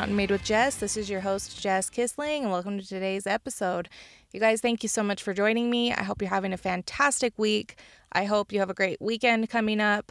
Mountain 0.00 0.16
Made 0.16 0.30
with 0.30 0.42
Jess. 0.42 0.76
This 0.76 0.96
is 0.96 1.10
your 1.10 1.20
host, 1.20 1.60
Jess 1.60 1.90
Kissling, 1.90 2.40
and 2.40 2.50
welcome 2.50 2.78
to 2.78 2.88
today's 2.88 3.26
episode. 3.26 3.86
You 4.32 4.40
guys, 4.40 4.62
thank 4.62 4.82
you 4.82 4.88
so 4.88 5.02
much 5.02 5.22
for 5.22 5.34
joining 5.34 5.68
me. 5.68 5.92
I 5.92 6.04
hope 6.04 6.22
you're 6.22 6.30
having 6.30 6.54
a 6.54 6.56
fantastic 6.56 7.34
week. 7.36 7.76
I 8.10 8.24
hope 8.24 8.50
you 8.50 8.60
have 8.60 8.70
a 8.70 8.74
great 8.74 8.98
weekend 9.02 9.50
coming 9.50 9.78
up. 9.78 10.10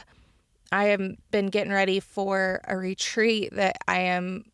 I 0.72 0.84
have 0.90 1.16
been 1.32 1.48
getting 1.48 1.74
ready 1.74 2.00
for 2.00 2.62
a 2.68 2.78
retreat 2.78 3.50
that 3.56 3.78
I 3.88 4.02
am 4.02 4.46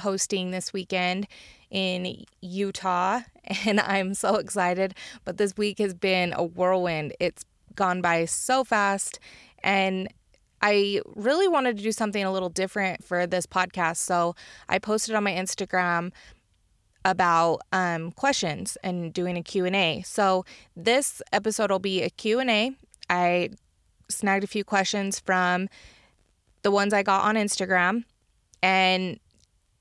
hosting 0.00 0.50
this 0.50 0.72
weekend 0.72 1.28
in 1.70 2.24
Utah, 2.40 3.20
and 3.64 3.78
I'm 3.78 4.12
so 4.12 4.34
excited. 4.34 4.96
But 5.24 5.36
this 5.36 5.56
week 5.56 5.78
has 5.78 5.94
been 5.94 6.32
a 6.32 6.42
whirlwind. 6.42 7.14
It's 7.20 7.44
gone 7.76 8.02
by 8.02 8.24
so 8.24 8.64
fast, 8.64 9.20
and 9.62 10.08
I 10.66 11.02
really 11.14 11.46
wanted 11.46 11.76
to 11.76 11.82
do 11.82 11.92
something 11.92 12.24
a 12.24 12.32
little 12.32 12.48
different 12.48 13.04
for 13.04 13.26
this 13.26 13.44
podcast. 13.44 13.98
So 13.98 14.34
I 14.66 14.78
posted 14.78 15.14
on 15.14 15.22
my 15.22 15.32
Instagram 15.32 16.10
about 17.04 17.60
um, 17.70 18.12
questions 18.12 18.78
and 18.82 19.12
doing 19.12 19.36
a 19.36 19.42
Q&A. 19.42 20.00
So 20.06 20.46
this 20.74 21.20
episode 21.34 21.70
will 21.70 21.80
be 21.80 22.00
a 22.02 22.08
Q&A. 22.08 22.72
I 23.10 23.50
snagged 24.08 24.42
a 24.42 24.46
few 24.46 24.64
questions 24.64 25.20
from 25.20 25.68
the 26.62 26.70
ones 26.70 26.94
I 26.94 27.02
got 27.02 27.24
on 27.24 27.34
Instagram 27.34 28.04
and 28.62 29.20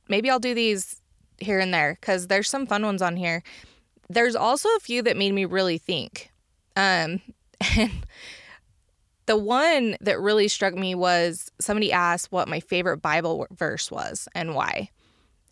maybe 0.10 0.30
I'll 0.30 0.38
do 0.38 0.54
these 0.54 1.02
here 1.38 1.60
and 1.60 1.74
there 1.74 1.98
cuz 2.02 2.28
there's 2.28 2.50
some 2.50 2.68
fun 2.68 2.84
ones 2.84 3.02
on 3.02 3.16
here. 3.16 3.42
There's 4.10 4.36
also 4.36 4.68
a 4.76 4.82
few 4.82 5.02
that 5.04 5.16
made 5.16 5.34
me 5.34 5.46
really 5.46 5.78
think. 5.78 6.30
Um 6.76 7.22
and 7.78 8.04
the 9.26 9.38
one 9.38 9.96
that 10.02 10.20
really 10.20 10.48
struck 10.48 10.74
me 10.74 10.96
was 10.96 11.52
somebody 11.60 11.92
asked 11.92 12.32
what 12.32 12.48
my 12.48 12.60
favorite 12.60 12.98
Bible 12.98 13.48
verse 13.52 13.90
was 13.90 14.28
and 14.36 14.56
why. 14.56 14.90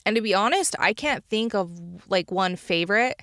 And 0.05 0.16
to 0.16 0.22
be 0.22 0.33
honest, 0.33 0.75
I 0.80 0.94
can't 0.94 1.23
think 1.25 1.53
of 1.53 1.72
like 2.09 2.31
one 2.31 2.55
favorite. 2.55 3.22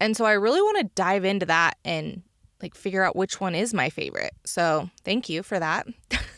And 0.00 0.16
so 0.16 0.24
I 0.24 0.32
really 0.32 0.60
want 0.60 0.78
to 0.78 0.94
dive 0.94 1.24
into 1.24 1.46
that 1.46 1.78
and 1.84 2.22
like 2.60 2.74
figure 2.74 3.04
out 3.04 3.16
which 3.16 3.40
one 3.40 3.54
is 3.54 3.72
my 3.72 3.90
favorite. 3.90 4.32
So 4.44 4.90
thank 5.04 5.28
you 5.28 5.42
for 5.42 5.58
that. 5.58 5.86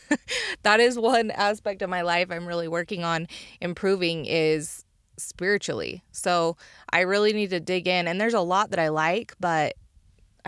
that 0.62 0.80
is 0.80 0.98
one 0.98 1.30
aspect 1.30 1.82
of 1.82 1.90
my 1.90 2.02
life 2.02 2.30
I'm 2.30 2.46
really 2.46 2.68
working 2.68 3.04
on 3.04 3.28
improving 3.60 4.26
is 4.26 4.84
spiritually. 5.16 6.02
So 6.12 6.56
I 6.90 7.00
really 7.00 7.32
need 7.32 7.50
to 7.50 7.60
dig 7.60 7.88
in 7.88 8.06
and 8.08 8.20
there's 8.20 8.34
a 8.34 8.40
lot 8.40 8.70
that 8.70 8.78
I 8.78 8.88
like, 8.88 9.34
but 9.40 9.74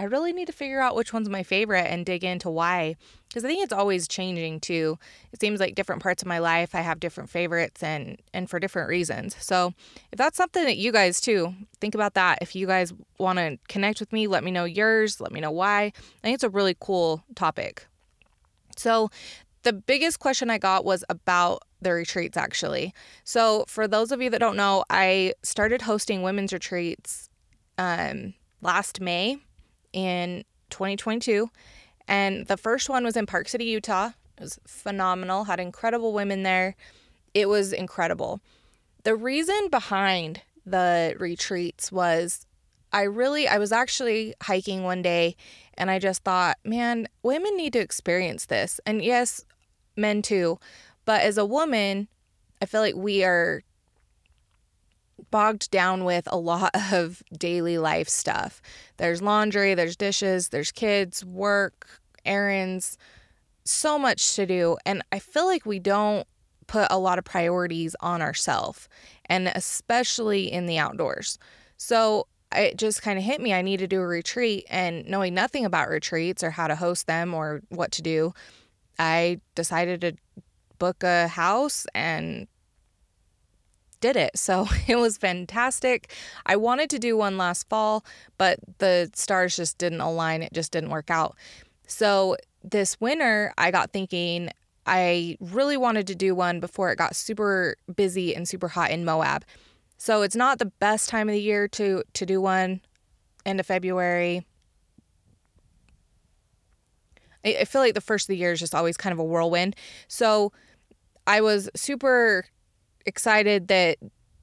I 0.01 0.05
really 0.05 0.33
need 0.33 0.47
to 0.47 0.53
figure 0.55 0.81
out 0.81 0.97
which 0.97 1.12
one's 1.12 1.29
my 1.29 1.43
favorite 1.43 1.87
and 1.87 2.06
dig 2.06 2.25
into 2.25 2.48
why. 2.48 2.97
Because 3.29 3.45
I 3.45 3.48
think 3.48 3.62
it's 3.62 3.73
always 3.73 4.09
changing 4.09 4.61
too. 4.61 4.98
It 5.31 5.41
seems 5.42 5.61
like 5.61 5.75
different 5.75 6.03
parts 6.03 6.23
of 6.23 6.27
my 6.27 6.39
life 6.39 6.75
I 6.75 6.81
have 6.81 7.01
different 7.01 7.29
favorites 7.29 7.83
and 7.83 8.19
and 8.33 8.48
for 8.48 8.59
different 8.59 8.89
reasons. 8.89 9.37
So 9.41 9.75
if 10.11 10.17
that's 10.17 10.39
something 10.39 10.65
that 10.65 10.79
you 10.79 10.91
guys 10.91 11.20
too 11.20 11.55
think 11.83 11.95
about 11.95 12.15
that. 12.15 12.39
If 12.41 12.57
you 12.57 12.67
guys 12.67 12.95
want 13.19 13.41
to 13.41 13.59
connect 13.69 14.01
with 14.01 14.11
me, 14.11 14.27
let 14.27 14.42
me 14.42 14.51
know 14.51 14.65
yours. 14.65 15.20
Let 15.20 15.33
me 15.33 15.41
know 15.41 15.51
why. 15.51 15.83
I 15.83 15.92
think 16.23 16.35
it's 16.35 16.45
a 16.45 16.48
really 16.48 16.77
cool 16.81 17.23
topic. 17.35 17.87
So 18.79 19.11
the 19.64 19.75
biggest 19.75 20.19
question 20.19 20.48
I 20.48 20.57
got 20.57 20.87
was 20.87 21.05
about 21.11 21.62
the 21.83 21.92
retreats 21.92 22.39
actually. 22.39 22.95
So 23.25 23.67
for 23.69 23.87
those 23.87 24.12
of 24.12 24.23
you 24.23 24.31
that 24.31 24.41
don't 24.41 24.57
know, 24.57 24.83
I 24.89 25.35
started 25.42 25.83
hosting 25.83 26.23
women's 26.23 26.55
retreats 26.55 27.29
um, 27.77 28.33
last 28.62 28.98
May 28.98 29.41
in 29.92 30.45
2022. 30.70 31.51
And 32.08 32.46
the 32.46 32.56
first 32.56 32.89
one 32.89 33.05
was 33.05 33.17
in 33.17 33.27
Park 33.27 33.48
City, 33.48 33.64
Utah. 33.64 34.11
It 34.36 34.42
was 34.42 34.58
phenomenal, 34.67 35.45
had 35.45 35.61
incredible 35.61 36.12
women 36.12 36.42
there. 36.42 36.74
It 37.34 37.48
was 37.48 37.73
incredible. 37.73 38.40
The 39.05 39.14
reason 39.14 39.68
behind 39.70 40.42
the 40.67 41.14
retreats 41.18 41.92
was 41.92 42.46
I 42.92 43.02
really, 43.02 43.46
I 43.46 43.58
was 43.58 43.73
actually 43.73 44.34
hiking 44.42 44.83
one 44.83 45.02
day 45.02 45.36
and 45.74 45.90
I 45.90 45.98
just 45.98 46.24
thought, 46.24 46.58
man, 46.64 47.08
women 47.23 47.56
need 47.56 47.73
to 47.74 47.79
experience 47.79 48.46
this. 48.46 48.80
And 48.84 49.02
yes, 49.02 49.45
men 49.96 50.23
too. 50.23 50.58
But 51.05 51.23
as 51.23 51.39
a 51.39 51.46
woman, 51.46 52.08
I 52.61 52.67
feel 52.67 52.80
like 52.80 52.96
we 52.96 53.24
are 53.24 53.62
bogged 55.31 55.70
down 55.70 56.05
with 56.05 56.29
a 56.31 56.39
lot 56.39 56.70
of 56.92 57.23
daily 57.36 57.79
life 57.79 58.08
stuff. 58.08 58.61
There's 58.97 59.23
laundry, 59.23 59.75
there's 59.75 59.97
dishes, 59.97 60.48
there's 60.48 60.73
kids, 60.73 61.25
work, 61.25 61.86
errands, 62.25 62.98
so 63.64 63.98
much 63.98 64.35
to 64.36 64.47
do. 64.47 64.77
And 64.85 65.03
I 65.13 65.19
feel 65.19 65.47
like 65.47 65.67
we 65.67 65.79
don't 65.79 66.27
put 66.67 66.86
a 66.91 66.98
lot 66.98 67.19
of 67.19 67.25
priorities 67.25 67.97
on 68.01 68.23
ourselves, 68.23 68.89
and 69.27 69.48
especially 69.48 70.51
in 70.51 70.67
the 70.67 70.79
outdoors. 70.79 71.39
So 71.77 72.27
it 72.55 72.77
just 72.77 73.03
kind 73.03 73.19
of 73.19 73.25
hit 73.25 73.41
me. 73.41 73.53
I 73.53 73.63
need 73.63 73.79
to 73.79 73.86
do 73.86 74.01
a 74.01 74.07
retreat, 74.07 74.67
and 74.70 75.07
knowing 75.09 75.35
nothing 75.35 75.64
about 75.64 75.89
retreats 75.89 76.42
or 76.42 76.51
how 76.51 76.69
to 76.69 76.77
host 76.77 77.07
them 77.07 77.35
or 77.35 77.63
what 77.69 77.92
to 77.92 78.03
do, 78.03 78.33
I 78.98 79.41
decided 79.55 80.01
to 80.03 80.13
book 80.79 81.03
a 81.03 81.29
house 81.29 81.86
and 81.95 82.47
did 84.00 84.16
it. 84.16 84.38
So 84.38 84.66
it 84.86 84.96
was 84.96 85.16
fantastic. 85.16 86.12
I 86.46 86.56
wanted 86.56 86.90
to 86.90 86.98
do 86.98 87.16
one 87.16 87.38
last 87.38 87.68
fall, 87.68 88.05
but 88.38 88.58
the 88.78 89.11
stars 89.14 89.56
just 89.56 89.78
didn't 89.78 90.00
align. 90.00 90.42
It 90.42 90.52
just 90.52 90.72
didn't 90.72 90.90
work 90.90 91.11
out. 91.11 91.36
So 91.86 92.36
this 92.62 93.00
winter, 93.00 93.52
I 93.58 93.70
got 93.70 93.92
thinking 93.92 94.50
I 94.86 95.36
really 95.40 95.77
wanted 95.77 96.06
to 96.08 96.14
do 96.14 96.34
one 96.34 96.61
before 96.61 96.90
it 96.90 96.96
got 96.96 97.14
super 97.14 97.77
busy 97.94 98.34
and 98.34 98.48
super 98.48 98.68
hot 98.68 98.90
in 98.90 99.05
Moab. 99.05 99.44
So 99.98 100.22
it's 100.22 100.36
not 100.36 100.58
the 100.58 100.67
best 100.67 101.08
time 101.08 101.28
of 101.28 101.34
the 101.34 101.40
year 101.40 101.68
to 101.68 102.02
to 102.14 102.27
do 102.27 102.40
one 102.40 102.80
end 103.44 103.61
of 103.61 103.67
February. 103.67 104.46
I, 107.44 107.64
feel 107.64 107.80
like 107.80 107.94
the 107.94 108.00
first 108.00 108.24
of 108.24 108.28
the 108.28 108.36
year 108.36 108.52
is 108.52 108.61
just 108.61 108.74
always 108.74 108.96
kind 108.96 109.12
of 109.12 109.18
a 109.18 109.24
whirlwind. 109.24 109.74
So 110.08 110.52
I 111.27 111.40
was 111.40 111.70
super 111.74 112.46
excited 113.06 113.68
that 113.68 113.98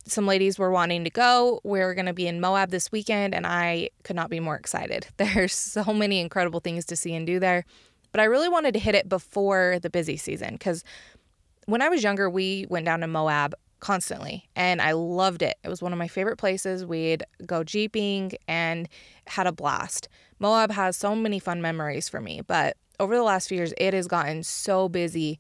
some 0.06 0.26
ladies 0.26 0.58
were 0.58 0.72
wanting 0.72 1.04
to 1.04 1.10
go. 1.10 1.60
We're 1.64 1.94
going 1.94 2.06
to 2.06 2.14
be 2.14 2.28
in 2.28 2.40
Moab 2.40 2.70
this 2.70 2.92
weekend, 2.92 3.36
and 3.36 3.46
I 3.46 3.90
could 4.04 4.16
not 4.16 4.30
be 4.30 4.40
more 4.40 4.56
excited. 4.56 5.08
There's 5.18 5.54
so 5.54 5.94
many 5.94 6.20
incredible 6.20 6.60
things 6.60 6.86
to 6.86 6.96
see 6.96 7.14
and 7.14 7.28
do 7.28 7.40
there. 7.40 7.66
But 8.12 8.22
I 8.22 8.26
really 8.26 8.50
wanted 8.50 8.74
to 8.74 8.80
hit 8.80 8.96
it 8.96 9.10
before 9.10 9.80
the 9.82 9.90
busy 9.90 10.18
season 10.18 10.54
because 10.54 10.84
when 11.66 11.82
I 11.82 11.90
was 11.90 12.04
younger, 12.04 12.30
we 12.30 12.66
went 12.70 12.86
down 12.86 13.02
to 13.02 13.08
Moab 13.08 13.54
constantly 13.80 14.50
and 14.56 14.82
I 14.82 14.94
loved 14.94 15.42
it. 15.42 15.58
It 15.64 15.70
was 15.70 15.82
one 15.82 15.94
of 15.94 16.00
my 16.00 16.08
favorite 16.08 16.38
places. 16.38 16.86
We'd 16.86 17.24
go 17.46 17.64
jeeping 17.64 18.32
and 18.48 18.88
had 19.28 19.46
a 19.46 19.52
blast. 19.52 20.08
Moab 20.40 20.72
has 20.72 20.98
so 20.98 21.16
many 21.16 21.40
fun 21.40 21.62
memories 21.62 22.10
for 22.10 22.22
me, 22.22 22.42
but 22.42 22.78
over 23.00 23.16
the 23.16 23.24
last 23.24 23.50
few 23.50 23.58
years, 23.58 23.74
it 23.78 23.94
has 23.94 24.08
gotten 24.08 24.42
so 24.42 24.90
busy 24.90 25.38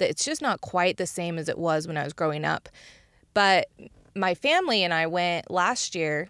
that 0.00 0.10
it's 0.10 0.24
just 0.24 0.42
not 0.42 0.60
quite 0.60 0.96
the 0.96 1.06
same 1.06 1.38
as 1.38 1.48
it 1.48 1.58
was 1.58 1.86
when 1.86 1.96
I 1.96 2.04
was 2.04 2.12
growing 2.12 2.44
up. 2.44 2.68
But 3.32 3.68
my 4.14 4.34
family 4.34 4.82
and 4.82 4.92
I 4.92 5.06
went 5.06 5.50
last 5.50 5.94
year 5.94 6.28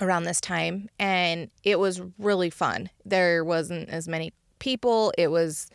around 0.00 0.24
this 0.24 0.40
time 0.40 0.88
and 0.98 1.50
it 1.64 1.78
was 1.78 2.00
really 2.18 2.50
fun. 2.50 2.90
There 3.04 3.44
wasn't 3.44 3.88
as 3.88 4.08
many 4.08 4.32
people. 4.58 5.12
It 5.16 5.30
was 5.30 5.68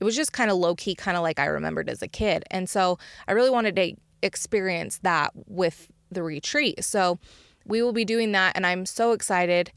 it 0.00 0.04
was 0.04 0.14
just 0.14 0.32
kind 0.32 0.50
of 0.50 0.56
low 0.56 0.76
key 0.76 0.94
kind 0.94 1.16
of 1.16 1.22
like 1.22 1.40
I 1.40 1.46
remembered 1.46 1.88
as 1.88 2.02
a 2.02 2.08
kid. 2.08 2.44
And 2.50 2.68
so 2.68 2.98
I 3.26 3.32
really 3.32 3.50
wanted 3.50 3.74
to 3.76 3.94
experience 4.22 4.98
that 4.98 5.32
with 5.46 5.88
the 6.10 6.22
retreat. 6.22 6.84
So 6.84 7.18
we 7.64 7.82
will 7.82 7.92
be 7.92 8.04
doing 8.04 8.32
that 8.32 8.56
and 8.56 8.66
I'm 8.66 8.86
so 8.86 9.12
excited. 9.12 9.72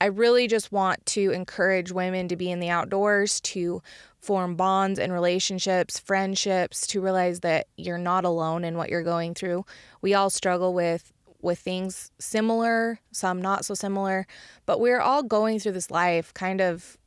I 0.00 0.06
really 0.06 0.46
just 0.46 0.72
want 0.72 1.04
to 1.06 1.30
encourage 1.30 1.92
women 1.92 2.28
to 2.28 2.36
be 2.36 2.50
in 2.50 2.60
the 2.60 2.70
outdoors, 2.70 3.40
to 3.42 3.82
form 4.20 4.54
bonds 4.54 4.98
and 4.98 5.12
relationships, 5.12 5.98
friendships, 5.98 6.86
to 6.88 7.00
realize 7.00 7.40
that 7.40 7.66
you're 7.76 7.98
not 7.98 8.24
alone 8.24 8.64
in 8.64 8.76
what 8.76 8.90
you're 8.90 9.02
going 9.02 9.34
through. 9.34 9.64
We 10.02 10.14
all 10.14 10.30
struggle 10.30 10.74
with 10.74 11.12
with 11.42 11.58
things 11.58 12.10
similar, 12.18 13.00
some 13.12 13.40
not 13.40 13.64
so 13.64 13.72
similar, 13.72 14.26
but 14.66 14.78
we're 14.78 15.00
all 15.00 15.22
going 15.22 15.58
through 15.58 15.72
this 15.72 15.90
life 15.90 16.34
kind 16.34 16.60
of 16.60 16.98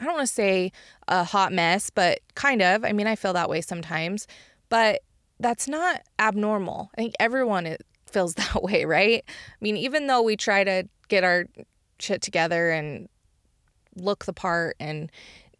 I 0.00 0.04
don't 0.04 0.14
want 0.14 0.26
to 0.26 0.34
say 0.34 0.72
a 1.06 1.22
hot 1.22 1.52
mess, 1.52 1.90
but 1.90 2.18
kind 2.34 2.62
of. 2.62 2.84
I 2.84 2.92
mean, 2.92 3.06
I 3.06 3.14
feel 3.14 3.32
that 3.34 3.48
way 3.48 3.60
sometimes, 3.60 4.26
but 4.68 5.02
that's 5.38 5.68
not 5.68 6.02
abnormal. 6.18 6.90
I 6.94 7.00
think 7.00 7.14
everyone 7.20 7.76
feels 8.06 8.34
that 8.34 8.62
way, 8.62 8.84
right? 8.84 9.24
I 9.26 9.56
mean, 9.60 9.76
even 9.76 10.06
though 10.06 10.22
we 10.22 10.36
try 10.36 10.64
to 10.64 10.88
get 11.08 11.24
our 11.24 11.46
shit 11.98 12.22
together 12.22 12.70
and 12.70 13.08
look 13.96 14.24
the 14.24 14.32
part 14.32 14.76
and 14.80 15.10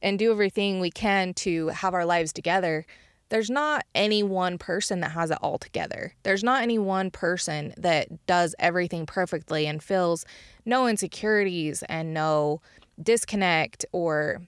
and 0.04 0.18
do 0.18 0.30
everything 0.30 0.78
we 0.78 0.90
can 0.90 1.32
to 1.32 1.68
have 1.68 1.94
our 1.94 2.04
lives 2.04 2.32
together, 2.32 2.84
there's 3.30 3.48
not 3.48 3.84
any 3.94 4.22
one 4.22 4.58
person 4.58 5.00
that 5.00 5.12
has 5.12 5.30
it 5.30 5.38
all 5.40 5.56
together. 5.58 6.12
There's 6.22 6.44
not 6.44 6.62
any 6.62 6.78
one 6.78 7.10
person 7.10 7.72
that 7.78 8.26
does 8.26 8.54
everything 8.58 9.06
perfectly 9.06 9.66
and 9.66 9.82
feels 9.82 10.26
no 10.66 10.86
insecurities 10.86 11.82
and 11.88 12.12
no 12.12 12.60
disconnect 13.02 13.86
or 13.92 14.42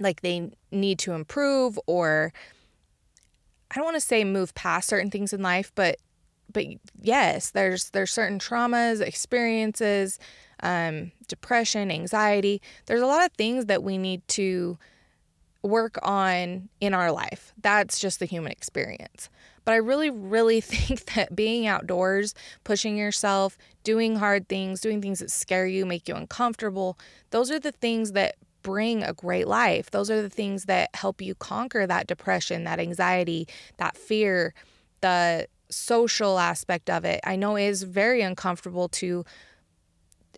like 0.00 0.20
they 0.20 0.50
need 0.72 0.98
to 0.98 1.12
improve 1.12 1.78
or 1.86 2.32
I 3.70 3.76
don't 3.76 3.84
want 3.84 3.96
to 3.96 4.00
say 4.00 4.24
move 4.24 4.52
past 4.54 4.88
certain 4.88 5.10
things 5.10 5.32
in 5.32 5.40
life, 5.40 5.72
but 5.74 5.96
but 6.52 6.66
yes, 7.00 7.50
there's 7.50 7.90
there's 7.90 8.10
certain 8.10 8.38
traumas, 8.38 9.00
experiences, 9.00 10.18
um, 10.62 11.12
depression, 11.28 11.90
anxiety. 11.90 12.62
There's 12.86 13.02
a 13.02 13.06
lot 13.06 13.24
of 13.24 13.32
things 13.32 13.66
that 13.66 13.82
we 13.82 13.98
need 13.98 14.26
to 14.28 14.78
work 15.62 15.98
on 16.02 16.68
in 16.80 16.94
our 16.94 17.12
life. 17.12 17.52
That's 17.60 17.98
just 17.98 18.18
the 18.18 18.26
human 18.26 18.52
experience. 18.52 19.28
But 19.64 19.72
I 19.72 19.76
really, 19.76 20.10
really 20.10 20.60
think 20.62 21.04
that 21.14 21.34
being 21.36 21.66
outdoors, 21.66 22.34
pushing 22.64 22.96
yourself, 22.96 23.56
doing 23.84 24.16
hard 24.16 24.48
things, 24.48 24.80
doing 24.80 25.00
things 25.00 25.20
that 25.20 25.30
scare 25.30 25.66
you, 25.66 25.86
make 25.86 26.08
you 26.08 26.14
uncomfortable, 26.14 26.98
those 27.30 27.50
are 27.50 27.60
the 27.60 27.72
things 27.72 28.12
that 28.12 28.36
bring 28.62 29.02
a 29.02 29.12
great 29.12 29.48
life. 29.48 29.90
Those 29.90 30.10
are 30.10 30.22
the 30.22 30.30
things 30.30 30.64
that 30.66 30.90
help 30.94 31.20
you 31.20 31.34
conquer 31.34 31.86
that 31.86 32.06
depression, 32.06 32.64
that 32.64 32.78
anxiety, 32.78 33.48
that 33.78 33.96
fear, 33.96 34.54
the 35.00 35.48
social 35.68 36.38
aspect 36.38 36.88
of 36.88 37.04
it. 37.04 37.20
I 37.24 37.36
know 37.36 37.56
it 37.56 37.64
is 37.64 37.82
very 37.82 38.20
uncomfortable 38.22 38.88
to, 38.90 39.24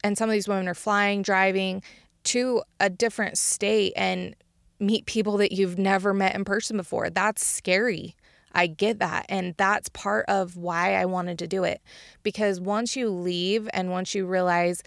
and 0.04 0.16
some 0.16 0.28
of 0.28 0.34
these 0.34 0.46
women 0.46 0.68
are 0.68 0.74
flying, 0.74 1.22
driving 1.22 1.82
to 2.24 2.62
a 2.78 2.90
different 2.90 3.38
state 3.38 3.94
and 3.96 4.36
meet 4.78 5.06
people 5.06 5.38
that 5.38 5.50
you've 5.50 5.78
never 5.78 6.12
met 6.12 6.34
in 6.34 6.44
person 6.44 6.76
before. 6.76 7.08
That's 7.10 7.44
scary. 7.44 8.14
I 8.52 8.66
get 8.66 8.98
that. 9.00 9.26
And 9.28 9.54
that's 9.56 9.88
part 9.88 10.26
of 10.28 10.56
why 10.56 10.94
I 10.94 11.06
wanted 11.06 11.38
to 11.40 11.48
do 11.48 11.64
it. 11.64 11.80
Because 12.22 12.60
once 12.60 12.96
you 12.96 13.08
leave 13.08 13.68
and 13.72 13.90
once 13.90 14.14
you 14.14 14.26
realize 14.26 14.82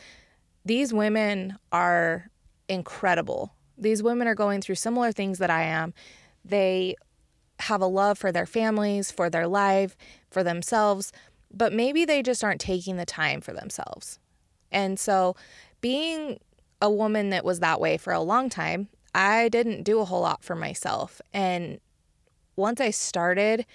these 0.64 0.94
women 0.94 1.58
are 1.72 2.30
incredible, 2.70 3.54
these 3.78 4.04
women 4.04 4.28
are 4.28 4.36
going 4.36 4.62
through 4.62 4.76
similar 4.76 5.12
things 5.12 5.40
that 5.40 5.50
I 5.50 5.64
am. 5.64 5.94
They 6.46 6.96
have 7.60 7.82
a 7.82 7.88
love 7.88 8.20
for 8.20 8.32
their 8.32 8.46
families, 8.46 9.12
for 9.12 9.30
their 9.30 9.48
life, 9.48 9.98
for 10.30 10.44
themselves, 10.44 11.12
but 11.52 11.74
maybe 11.74 12.06
they 12.06 12.22
just 12.22 12.44
aren't 12.44 12.62
taking 12.62 12.98
the 12.98 13.06
time 13.06 13.42
for 13.42 13.52
themselves. 13.52 14.20
And 14.72 15.00
so, 15.00 15.36
being 15.82 16.40
a 16.82 16.90
woman 16.90 17.30
that 17.32 17.46
was 17.46 17.60
that 17.60 17.80
way 17.80 17.98
for 17.98 18.14
a 18.14 18.20
long 18.20 18.50
time, 18.50 18.90
I 19.16 19.50
didn't 19.50 19.84
do 19.84 20.00
a 20.00 20.06
whole 20.06 20.22
lot 20.22 20.44
for 20.44 20.56
myself. 20.56 21.22
And 21.34 21.80
once 22.56 22.80
I 22.80 22.92
started, 22.92 23.66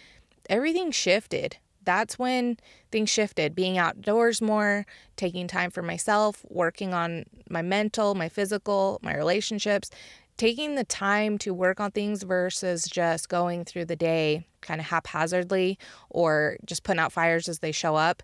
everything 0.48 0.90
shifted. 0.90 1.56
That's 1.84 2.18
when 2.18 2.58
things 2.92 3.10
shifted 3.10 3.54
being 3.54 3.76
outdoors 3.76 4.40
more, 4.40 4.86
taking 5.16 5.48
time 5.48 5.70
for 5.70 5.82
myself, 5.82 6.44
working 6.48 6.94
on 6.94 7.24
my 7.50 7.62
mental, 7.62 8.14
my 8.14 8.28
physical, 8.28 9.00
my 9.02 9.16
relationships, 9.16 9.90
taking 10.36 10.74
the 10.76 10.84
time 10.84 11.38
to 11.38 11.52
work 11.52 11.80
on 11.80 11.90
things 11.90 12.22
versus 12.22 12.84
just 12.84 13.28
going 13.28 13.64
through 13.64 13.84
the 13.84 13.96
day 13.96 14.46
kind 14.60 14.80
of 14.80 14.86
haphazardly 14.86 15.78
or 16.08 16.56
just 16.64 16.84
putting 16.84 17.00
out 17.00 17.12
fires 17.12 17.48
as 17.48 17.58
they 17.58 17.72
show 17.72 17.96
up. 17.96 18.22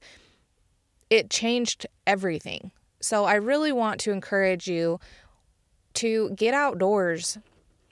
It 1.10 1.30
changed 1.30 1.86
everything. 2.06 2.70
So 3.00 3.24
I 3.24 3.34
really 3.34 3.72
want 3.72 4.00
to 4.00 4.12
encourage 4.12 4.66
you 4.66 4.98
to 5.94 6.30
get 6.30 6.54
outdoors, 6.54 7.38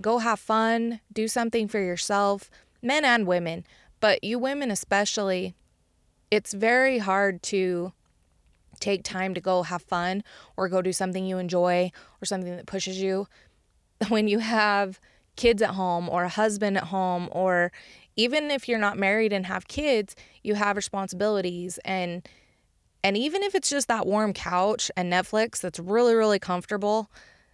go 0.03 0.19
have 0.19 0.39
fun, 0.39 1.01
do 1.13 1.29
something 1.29 1.69
for 1.69 1.81
yourself, 1.81 2.51
men 2.83 3.05
and 3.05 3.27
women, 3.27 3.65
but 4.01 4.23
you 4.23 4.39
women 4.39 4.71
especially, 4.71 5.55
it's 6.31 6.53
very 6.53 6.99
hard 6.99 7.43
to 7.45 7.93
take 8.81 9.03
time 9.03 9.35
to 9.35 9.41
go 9.41 9.63
have 9.63 9.83
fun 9.83 10.23
or 10.57 10.69
go 10.69 10.83
do 10.83 10.93
something 10.93 11.25
you 11.25 11.39
enjoy 11.39 11.91
or 12.21 12.27
something 12.27 12.55
that 12.57 12.67
pushes 12.67 13.01
you 13.01 13.27
when 14.09 14.29
you 14.29 14.39
have 14.39 15.01
kids 15.37 15.63
at 15.63 15.71
home 15.71 16.09
or 16.09 16.25
a 16.25 16.29
husband 16.29 16.77
at 16.77 16.85
home 16.85 17.29
or 17.33 17.73
even 18.17 18.51
if 18.51 18.69
you're 18.69 18.79
not 18.79 18.99
married 18.99 19.33
and 19.33 19.47
have 19.47 19.69
kids, 19.69 20.17
you 20.43 20.55
have 20.55 20.77
responsibilities 20.77 21.79
and 21.85 22.27
and 23.07 23.17
even 23.17 23.45
if 23.45 23.55
it's 23.55 23.71
just 23.71 23.87
that 23.87 24.05
warm 24.05 24.33
couch 24.33 24.91
and 24.97 25.13
Netflix 25.13 25.61
that's 25.61 25.79
really 25.79 26.17
really 26.17 26.41
comfortable, 26.41 27.09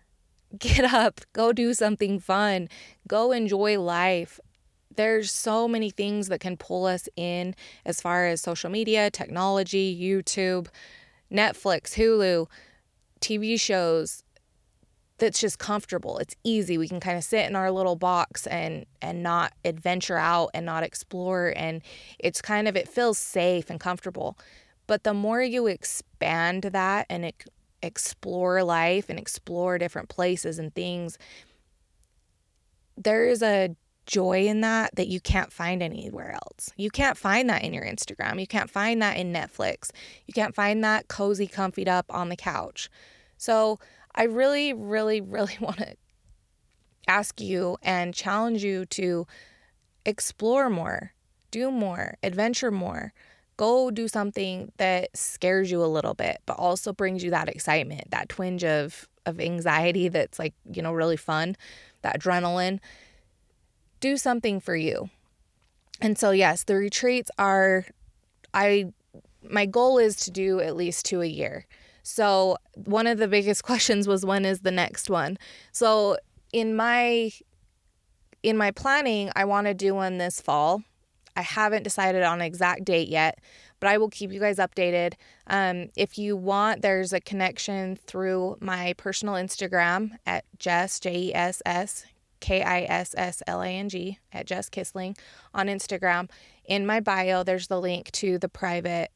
get 0.58 0.94
up, 0.94 1.20
go 1.34 1.52
do 1.52 1.74
something 1.74 2.18
fun, 2.18 2.70
go 3.06 3.32
enjoy 3.32 3.78
life. 3.78 4.40
There's 4.96 5.30
so 5.30 5.68
many 5.68 5.90
things 5.90 6.28
that 6.28 6.40
can 6.40 6.56
pull 6.56 6.86
us 6.86 7.06
in 7.16 7.54
as 7.84 8.00
far 8.00 8.26
as 8.26 8.40
social 8.40 8.70
media, 8.70 9.10
technology, 9.10 9.94
YouTube, 9.94 10.68
Netflix, 11.30 11.96
Hulu, 11.96 12.46
TV 13.20 13.60
shows, 13.60 14.24
that's 15.18 15.38
just 15.38 15.58
comfortable. 15.58 16.18
It's 16.18 16.34
easy. 16.44 16.78
We 16.78 16.88
can 16.88 16.98
kind 16.98 17.18
of 17.18 17.24
sit 17.24 17.46
in 17.46 17.54
our 17.54 17.70
little 17.70 17.94
box 17.94 18.46
and 18.46 18.86
and 19.02 19.22
not 19.22 19.52
adventure 19.66 20.16
out 20.16 20.50
and 20.54 20.64
not 20.64 20.82
explore 20.82 21.52
and 21.56 21.82
it's 22.18 22.40
kind 22.40 22.66
of 22.66 22.74
it 22.74 22.88
feels 22.88 23.18
safe 23.18 23.68
and 23.68 23.78
comfortable. 23.78 24.38
But 24.86 25.04
the 25.04 25.14
more 25.14 25.42
you 25.42 25.66
expand 25.66 26.62
that 26.64 27.06
and 27.08 27.32
explore 27.82 28.62
life 28.62 29.08
and 29.08 29.18
explore 29.18 29.78
different 29.78 30.08
places 30.08 30.58
and 30.58 30.74
things, 30.74 31.18
there 32.96 33.26
is 33.26 33.42
a 33.42 33.76
joy 34.06 34.46
in 34.46 34.60
that 34.62 34.94
that 34.96 35.08
you 35.08 35.20
can't 35.20 35.52
find 35.52 35.82
anywhere 35.82 36.32
else. 36.32 36.70
You 36.76 36.90
can't 36.90 37.16
find 37.16 37.48
that 37.50 37.62
in 37.62 37.72
your 37.72 37.84
Instagram. 37.84 38.40
You 38.40 38.46
can't 38.46 38.70
find 38.70 39.00
that 39.02 39.16
in 39.16 39.32
Netflix. 39.32 39.90
You 40.26 40.34
can't 40.34 40.54
find 40.54 40.82
that 40.84 41.08
cozy, 41.08 41.46
comfied 41.46 41.88
up 41.88 42.06
on 42.10 42.28
the 42.28 42.36
couch. 42.36 42.90
So 43.36 43.78
I 44.14 44.24
really, 44.24 44.72
really, 44.72 45.20
really 45.36 45.56
want 45.60 45.78
to 45.78 45.96
ask 47.08 47.40
you 47.40 47.76
and 47.82 48.14
challenge 48.14 48.62
you 48.62 48.86
to 48.86 49.26
explore 50.04 50.70
more, 50.70 51.12
do 51.50 51.70
more, 51.70 52.16
adventure 52.22 52.70
more. 52.70 53.12
Go 53.56 53.90
do 53.90 54.08
something 54.08 54.72
that 54.78 55.16
scares 55.16 55.70
you 55.70 55.84
a 55.84 55.86
little 55.86 56.14
bit, 56.14 56.38
but 56.46 56.54
also 56.54 56.92
brings 56.92 57.22
you 57.22 57.30
that 57.30 57.48
excitement, 57.48 58.10
that 58.10 58.28
twinge 58.28 58.64
of 58.64 59.08
of 59.24 59.38
anxiety 59.38 60.08
that's 60.08 60.38
like, 60.38 60.52
you 60.72 60.82
know, 60.82 60.92
really 60.92 61.16
fun, 61.16 61.56
that 62.02 62.18
adrenaline. 62.18 62.80
Do 64.00 64.16
something 64.16 64.58
for 64.58 64.74
you. 64.74 65.10
And 66.00 66.18
so 66.18 66.32
yes, 66.32 66.64
the 66.64 66.74
retreats 66.74 67.30
are 67.38 67.86
I 68.52 68.92
my 69.48 69.66
goal 69.66 69.98
is 69.98 70.16
to 70.16 70.30
do 70.30 70.60
at 70.60 70.76
least 70.76 71.06
two 71.06 71.20
a 71.20 71.26
year. 71.26 71.66
So, 72.02 72.56
one 72.74 73.06
of 73.06 73.18
the 73.18 73.28
biggest 73.28 73.62
questions 73.64 74.08
was 74.08 74.24
when 74.24 74.44
is 74.44 74.60
the 74.60 74.70
next 74.70 75.08
one? 75.10 75.38
So, 75.72 76.16
in 76.52 76.74
my 76.74 77.32
in 78.42 78.56
my 78.56 78.72
planning, 78.72 79.30
I 79.36 79.44
want 79.44 79.68
to 79.68 79.74
do 79.74 79.94
one 79.94 80.18
this 80.18 80.40
fall. 80.40 80.82
I 81.36 81.42
haven't 81.42 81.82
decided 81.82 82.22
on 82.22 82.40
an 82.40 82.46
exact 82.46 82.84
date 82.84 83.08
yet, 83.08 83.38
but 83.80 83.88
I 83.88 83.98
will 83.98 84.08
keep 84.08 84.32
you 84.32 84.40
guys 84.40 84.58
updated. 84.58 85.14
Um, 85.46 85.88
if 85.96 86.18
you 86.18 86.36
want, 86.36 86.82
there's 86.82 87.12
a 87.12 87.20
connection 87.20 87.96
through 87.96 88.58
my 88.60 88.94
personal 88.96 89.34
Instagram 89.34 90.12
at 90.26 90.44
Jess, 90.58 91.00
J 91.00 91.14
E 91.16 91.34
S 91.34 91.62
S 91.64 92.04
K 92.40 92.62
I 92.62 92.82
S 92.82 93.14
S 93.16 93.42
L 93.46 93.62
A 93.62 93.68
N 93.68 93.88
G, 93.88 94.18
at 94.32 94.46
Jess 94.46 94.68
Kissling 94.68 95.16
on 95.54 95.66
Instagram. 95.66 96.28
In 96.64 96.86
my 96.86 97.00
bio, 97.00 97.42
there's 97.42 97.68
the 97.68 97.80
link 97.80 98.10
to 98.12 98.38
the 98.38 98.48
private 98.48 99.10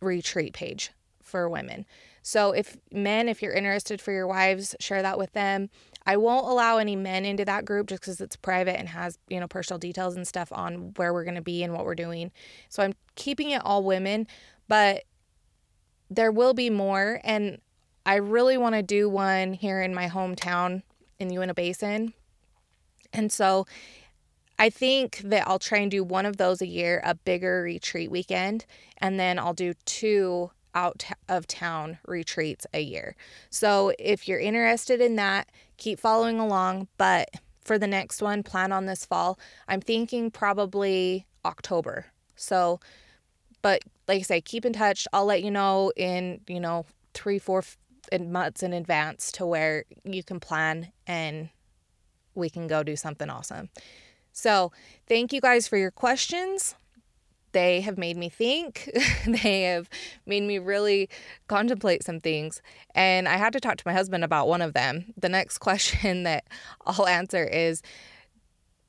retreat 0.00 0.54
page 0.54 0.90
for 1.22 1.48
women. 1.48 1.86
So 2.22 2.52
if 2.52 2.76
men, 2.90 3.28
if 3.28 3.42
you're 3.42 3.52
interested 3.52 4.00
for 4.00 4.12
your 4.12 4.26
wives, 4.26 4.74
share 4.80 5.02
that 5.02 5.18
with 5.18 5.32
them. 5.32 5.70
I 6.06 6.16
won't 6.16 6.46
allow 6.46 6.78
any 6.78 6.96
men 6.96 7.24
into 7.24 7.44
that 7.44 7.64
group 7.64 7.88
just 7.88 8.02
because 8.02 8.20
it's 8.20 8.36
private 8.36 8.78
and 8.78 8.88
has, 8.88 9.18
you 9.28 9.38
know, 9.38 9.46
personal 9.46 9.78
details 9.78 10.16
and 10.16 10.26
stuff 10.26 10.50
on 10.52 10.92
where 10.96 11.12
we're 11.12 11.24
going 11.24 11.34
to 11.34 11.42
be 11.42 11.62
and 11.62 11.72
what 11.72 11.84
we're 11.84 11.94
doing. 11.94 12.32
So 12.68 12.82
I'm 12.82 12.94
keeping 13.16 13.50
it 13.50 13.62
all 13.64 13.84
women, 13.84 14.26
but 14.66 15.04
there 16.08 16.32
will 16.32 16.54
be 16.54 16.70
more. 16.70 17.20
And 17.22 17.60
I 18.06 18.16
really 18.16 18.56
want 18.56 18.74
to 18.74 18.82
do 18.82 19.08
one 19.08 19.52
here 19.52 19.82
in 19.82 19.94
my 19.94 20.08
hometown 20.08 20.82
in 21.18 21.30
Uinta 21.30 21.54
Basin. 21.54 22.14
And 23.12 23.30
so 23.30 23.66
I 24.58 24.70
think 24.70 25.18
that 25.24 25.46
I'll 25.46 25.58
try 25.58 25.78
and 25.78 25.90
do 25.90 26.02
one 26.02 26.26
of 26.26 26.36
those 26.38 26.60
a 26.60 26.66
year, 26.66 27.00
a 27.04 27.14
bigger 27.14 27.62
retreat 27.62 28.10
weekend, 28.10 28.66
and 28.98 29.18
then 29.18 29.38
I'll 29.38 29.54
do 29.54 29.74
two 29.84 30.50
out 30.74 31.04
of 31.28 31.46
town 31.46 31.98
retreats 32.06 32.66
a 32.72 32.80
year. 32.80 33.16
So 33.50 33.92
if 33.98 34.28
you're 34.28 34.38
interested 34.38 35.00
in 35.00 35.16
that, 35.16 35.50
keep 35.76 35.98
following 35.98 36.38
along. 36.38 36.88
But 36.98 37.30
for 37.64 37.78
the 37.78 37.86
next 37.86 38.22
one, 38.22 38.42
plan 38.42 38.72
on 38.72 38.86
this 38.86 39.04
fall. 39.04 39.38
I'm 39.68 39.80
thinking 39.80 40.30
probably 40.30 41.26
October. 41.44 42.06
So, 42.36 42.80
but 43.62 43.82
like 44.08 44.20
I 44.20 44.22
say, 44.22 44.40
keep 44.40 44.64
in 44.64 44.72
touch. 44.72 45.06
I'll 45.12 45.26
let 45.26 45.42
you 45.42 45.50
know 45.50 45.92
in, 45.96 46.40
you 46.46 46.60
know, 46.60 46.86
three, 47.14 47.38
four 47.38 47.62
months 48.18 48.62
in 48.62 48.72
advance 48.72 49.30
to 49.32 49.46
where 49.46 49.84
you 50.04 50.22
can 50.22 50.40
plan 50.40 50.90
and 51.06 51.50
we 52.34 52.48
can 52.48 52.66
go 52.66 52.82
do 52.82 52.96
something 52.96 53.28
awesome. 53.28 53.68
So, 54.32 54.72
thank 55.08 55.32
you 55.32 55.40
guys 55.40 55.68
for 55.68 55.76
your 55.76 55.90
questions 55.90 56.74
they 57.52 57.80
have 57.80 57.98
made 57.98 58.16
me 58.16 58.28
think. 58.28 58.90
they 59.26 59.62
have 59.62 59.88
made 60.26 60.42
me 60.42 60.58
really 60.58 61.08
contemplate 61.48 62.02
some 62.02 62.20
things. 62.20 62.62
And 62.94 63.28
I 63.28 63.36
had 63.36 63.52
to 63.54 63.60
talk 63.60 63.76
to 63.76 63.86
my 63.86 63.92
husband 63.92 64.24
about 64.24 64.48
one 64.48 64.62
of 64.62 64.72
them. 64.72 65.12
The 65.16 65.28
next 65.28 65.58
question 65.58 66.24
that 66.24 66.44
I'll 66.86 67.06
answer 67.06 67.44
is 67.44 67.82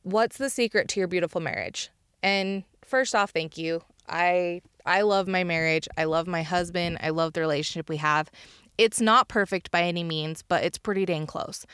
What's 0.04 0.38
the 0.38 0.50
secret 0.50 0.88
to 0.90 1.00
your 1.00 1.08
beautiful 1.08 1.42
marriage? 1.42 1.92
And 2.24 2.64
first 2.84 3.14
off, 3.14 3.30
thank 3.30 3.58
you. 3.58 3.84
I 4.10 4.62
I 4.86 5.02
love 5.02 5.28
my 5.28 5.44
marriage. 5.44 5.88
I 5.96 6.06
love 6.06 6.28
my 6.28 6.42
husband. 6.42 6.98
I 7.02 7.10
love 7.10 7.34
the 7.34 7.42
relationship 7.42 7.88
we 7.88 7.98
have. 7.98 8.32
It's 8.78 9.00
not 9.00 9.28
perfect 9.28 9.70
by 9.70 9.84
any 9.84 10.04
means, 10.04 10.42
but 10.42 10.64
it's 10.64 10.80
pretty 10.80 11.06
dang 11.06 11.28
close. 11.28 11.68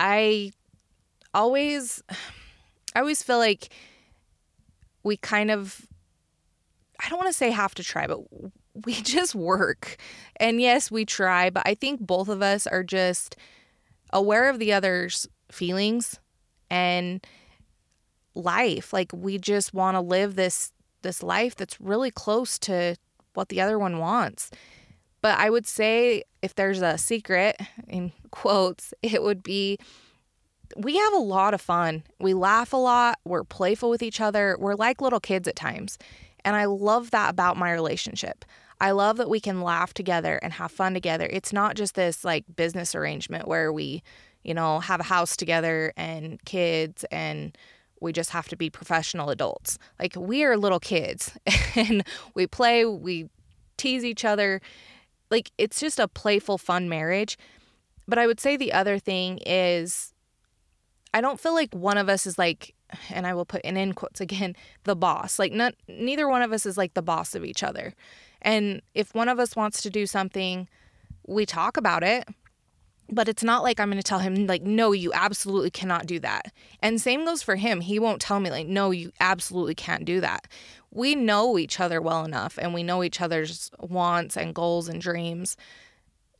I 0.00 0.52
always 1.34 2.02
I 2.94 3.00
always 3.00 3.22
feel 3.22 3.38
like 3.38 3.68
we 5.02 5.16
kind 5.16 5.50
of 5.50 5.86
I 6.98 7.08
don't 7.08 7.18
want 7.18 7.28
to 7.28 7.36
say 7.36 7.50
have 7.50 7.74
to 7.76 7.84
try, 7.84 8.06
but 8.06 8.20
we 8.84 8.94
just 9.02 9.34
work. 9.34 9.96
And 10.36 10.60
yes, 10.60 10.90
we 10.90 11.04
try, 11.04 11.50
but 11.50 11.62
I 11.66 11.74
think 11.74 12.00
both 12.00 12.28
of 12.28 12.42
us 12.42 12.66
are 12.66 12.84
just 12.84 13.36
aware 14.12 14.48
of 14.48 14.58
the 14.58 14.72
other's 14.72 15.28
feelings 15.50 16.18
and 16.70 17.24
life. 18.34 18.92
Like 18.92 19.10
we 19.12 19.38
just 19.38 19.74
want 19.74 19.96
to 19.96 20.00
live 20.00 20.34
this 20.34 20.72
this 21.02 21.22
life 21.22 21.54
that's 21.54 21.80
really 21.80 22.10
close 22.10 22.58
to 22.58 22.96
what 23.34 23.48
the 23.50 23.60
other 23.60 23.78
one 23.78 23.98
wants. 23.98 24.50
But 25.20 25.38
I 25.38 25.50
would 25.50 25.66
say 25.66 26.24
if 26.42 26.54
there's 26.54 26.82
a 26.82 26.98
secret 26.98 27.56
in 27.86 28.12
quotes, 28.30 28.92
it 29.02 29.22
would 29.22 29.42
be 29.42 29.78
we 30.76 30.96
have 30.96 31.14
a 31.14 31.18
lot 31.18 31.54
of 31.54 31.60
fun. 31.60 32.02
We 32.20 32.34
laugh 32.34 32.72
a 32.72 32.76
lot, 32.76 33.18
we're 33.24 33.44
playful 33.44 33.90
with 33.90 34.02
each 34.02 34.20
other, 34.20 34.56
we're 34.58 34.74
like 34.74 35.00
little 35.00 35.20
kids 35.20 35.48
at 35.48 35.56
times. 35.56 35.98
And 36.48 36.56
I 36.56 36.64
love 36.64 37.10
that 37.10 37.28
about 37.28 37.58
my 37.58 37.70
relationship. 37.70 38.42
I 38.80 38.92
love 38.92 39.18
that 39.18 39.28
we 39.28 39.38
can 39.38 39.60
laugh 39.60 39.92
together 39.92 40.40
and 40.42 40.50
have 40.54 40.72
fun 40.72 40.94
together. 40.94 41.28
It's 41.30 41.52
not 41.52 41.76
just 41.76 41.94
this 41.94 42.24
like 42.24 42.46
business 42.56 42.94
arrangement 42.94 43.46
where 43.46 43.70
we, 43.70 44.02
you 44.44 44.54
know, 44.54 44.80
have 44.80 44.98
a 44.98 45.02
house 45.02 45.36
together 45.36 45.92
and 45.94 46.42
kids 46.46 47.04
and 47.10 47.54
we 48.00 48.14
just 48.14 48.30
have 48.30 48.48
to 48.48 48.56
be 48.56 48.70
professional 48.70 49.28
adults. 49.28 49.78
Like 50.00 50.16
we 50.16 50.42
are 50.42 50.56
little 50.56 50.80
kids 50.80 51.36
and 51.76 52.02
we 52.32 52.46
play, 52.46 52.86
we 52.86 53.28
tease 53.76 54.02
each 54.02 54.24
other. 54.24 54.62
Like 55.30 55.50
it's 55.58 55.78
just 55.78 55.98
a 55.98 56.08
playful, 56.08 56.56
fun 56.56 56.88
marriage. 56.88 57.36
But 58.06 58.18
I 58.18 58.26
would 58.26 58.40
say 58.40 58.56
the 58.56 58.72
other 58.72 58.98
thing 58.98 59.38
is 59.44 60.14
I 61.12 61.20
don't 61.20 61.38
feel 61.38 61.52
like 61.52 61.74
one 61.74 61.98
of 61.98 62.08
us 62.08 62.26
is 62.26 62.38
like 62.38 62.74
and 63.10 63.26
I 63.26 63.34
will 63.34 63.44
put 63.44 63.62
in 63.62 63.76
end 63.76 63.96
quotes 63.96 64.20
again, 64.20 64.56
the 64.84 64.96
boss. 64.96 65.38
Like 65.38 65.52
not 65.52 65.74
neither 65.88 66.28
one 66.28 66.42
of 66.42 66.52
us 66.52 66.66
is 66.66 66.76
like 66.76 66.94
the 66.94 67.02
boss 67.02 67.34
of 67.34 67.44
each 67.44 67.62
other. 67.62 67.94
And 68.42 68.82
if 68.94 69.14
one 69.14 69.28
of 69.28 69.38
us 69.38 69.56
wants 69.56 69.82
to 69.82 69.90
do 69.90 70.06
something, 70.06 70.68
we 71.26 71.44
talk 71.44 71.76
about 71.76 72.02
it. 72.02 72.28
But 73.10 73.28
it's 73.28 73.42
not 73.42 73.62
like 73.62 73.80
I'm 73.80 73.88
going 73.88 73.96
to 73.96 74.02
tell 74.02 74.18
him 74.18 74.46
like 74.46 74.62
no, 74.62 74.92
you 74.92 75.12
absolutely 75.14 75.70
cannot 75.70 76.06
do 76.06 76.20
that. 76.20 76.52
And 76.82 77.00
same 77.00 77.24
goes 77.24 77.42
for 77.42 77.56
him. 77.56 77.80
He 77.80 77.98
won't 77.98 78.20
tell 78.20 78.38
me 78.38 78.50
like 78.50 78.66
no, 78.66 78.90
you 78.90 79.12
absolutely 79.20 79.74
can't 79.74 80.04
do 80.04 80.20
that. 80.20 80.46
We 80.90 81.14
know 81.14 81.58
each 81.58 81.80
other 81.80 82.00
well 82.00 82.24
enough 82.24 82.58
and 82.60 82.74
we 82.74 82.82
know 82.82 83.02
each 83.02 83.20
other's 83.20 83.70
wants 83.80 84.36
and 84.36 84.54
goals 84.54 84.88
and 84.88 85.00
dreams 85.00 85.56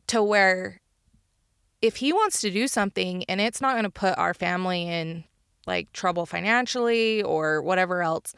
to 0.08 0.22
where 0.22 0.80
if 1.80 1.96
he 1.96 2.12
wants 2.12 2.40
to 2.40 2.50
do 2.50 2.66
something 2.66 3.24
and 3.24 3.40
it's 3.40 3.60
not 3.60 3.74
going 3.74 3.84
to 3.84 3.90
put 3.90 4.18
our 4.18 4.34
family 4.34 4.88
in 4.88 5.24
like 5.68 5.92
trouble 5.92 6.26
financially 6.26 7.22
or 7.22 7.62
whatever 7.62 8.02
else, 8.02 8.34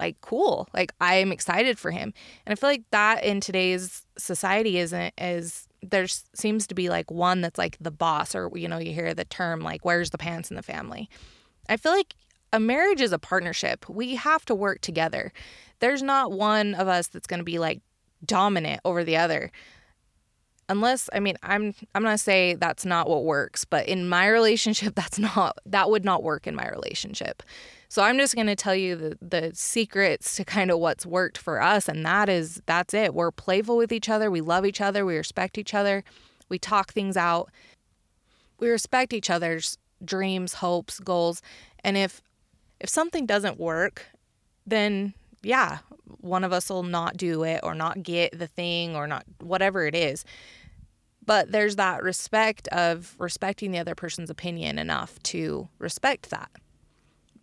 like 0.00 0.18
cool. 0.22 0.68
Like 0.72 0.92
I 1.00 1.16
am 1.16 1.32
excited 1.32 1.78
for 1.78 1.90
him. 1.90 2.14
And 2.46 2.52
I 2.52 2.54
feel 2.54 2.70
like 2.70 2.84
that 2.90 3.24
in 3.24 3.40
today's 3.40 4.06
society 4.16 4.78
isn't 4.78 5.12
as 5.18 5.68
there 5.82 6.06
seems 6.34 6.66
to 6.68 6.74
be 6.74 6.88
like 6.88 7.10
one 7.10 7.40
that's 7.40 7.58
like 7.58 7.76
the 7.80 7.90
boss 7.90 8.34
or 8.34 8.50
you 8.54 8.66
know 8.66 8.78
you 8.78 8.92
hear 8.92 9.14
the 9.14 9.24
term 9.24 9.60
like 9.60 9.84
where's 9.84 10.10
the 10.10 10.18
pants 10.18 10.50
in 10.50 10.56
the 10.56 10.62
family. 10.62 11.10
I 11.68 11.76
feel 11.76 11.92
like 11.92 12.14
a 12.52 12.58
marriage 12.58 13.00
is 13.00 13.12
a 13.12 13.18
partnership. 13.18 13.88
We 13.88 14.14
have 14.14 14.44
to 14.46 14.54
work 14.54 14.80
together. 14.80 15.32
There's 15.80 16.02
not 16.02 16.32
one 16.32 16.74
of 16.74 16.88
us 16.88 17.08
that's 17.08 17.26
going 17.26 17.38
to 17.38 17.44
be 17.44 17.58
like 17.58 17.80
dominant 18.24 18.80
over 18.84 19.04
the 19.04 19.16
other 19.16 19.50
unless 20.68 21.08
i 21.12 21.20
mean 21.20 21.36
i'm 21.42 21.74
i'm 21.94 22.02
not 22.02 22.20
say 22.20 22.54
that's 22.54 22.84
not 22.84 23.08
what 23.08 23.24
works 23.24 23.64
but 23.64 23.86
in 23.88 24.08
my 24.08 24.26
relationship 24.38 24.94
that's 24.94 25.18
not 25.18 25.58
that 25.66 25.90
would 25.90 26.04
not 26.04 26.22
work 26.22 26.46
in 26.46 26.54
my 26.54 26.68
relationship. 26.68 27.42
So 27.90 28.02
i'm 28.02 28.18
just 28.18 28.34
going 28.34 28.46
to 28.48 28.56
tell 28.56 28.74
you 28.74 28.96
the 28.96 29.18
the 29.22 29.50
secrets 29.54 30.36
to 30.36 30.44
kind 30.44 30.70
of 30.70 30.78
what's 30.78 31.06
worked 31.06 31.38
for 31.38 31.60
us 31.60 31.88
and 31.88 32.04
that 32.04 32.28
is 32.28 32.60
that's 32.66 32.94
it. 32.94 33.14
We're 33.14 33.30
playful 33.30 33.76
with 33.76 33.92
each 33.92 34.08
other. 34.08 34.30
We 34.30 34.40
love 34.40 34.66
each 34.66 34.80
other. 34.80 35.06
We 35.06 35.16
respect 35.16 35.56
each 35.56 35.74
other. 35.74 36.04
We 36.48 36.58
talk 36.58 36.92
things 36.92 37.16
out. 37.16 37.50
We 38.58 38.68
respect 38.68 39.12
each 39.12 39.30
other's 39.30 39.78
dreams 40.04 40.54
hopes 40.54 41.00
goals 41.00 41.42
and 41.82 41.96
if 41.96 42.22
if 42.80 42.88
something 42.88 43.26
doesn't 43.26 43.58
work 43.58 44.06
then 44.66 45.14
yeah 45.42 45.78
one 46.20 46.44
of 46.44 46.52
us 46.52 46.68
will 46.70 46.82
not 46.82 47.16
do 47.16 47.44
it 47.44 47.60
or 47.62 47.74
not 47.74 48.02
get 48.02 48.36
the 48.38 48.46
thing 48.46 48.96
or 48.96 49.06
not 49.06 49.24
whatever 49.40 49.86
it 49.86 49.94
is 49.94 50.24
but 51.28 51.52
there's 51.52 51.76
that 51.76 52.02
respect 52.02 52.68
of 52.68 53.14
respecting 53.18 53.70
the 53.70 53.78
other 53.78 53.94
person's 53.94 54.30
opinion 54.30 54.78
enough 54.78 55.22
to 55.24 55.68
respect 55.78 56.30
that. 56.30 56.50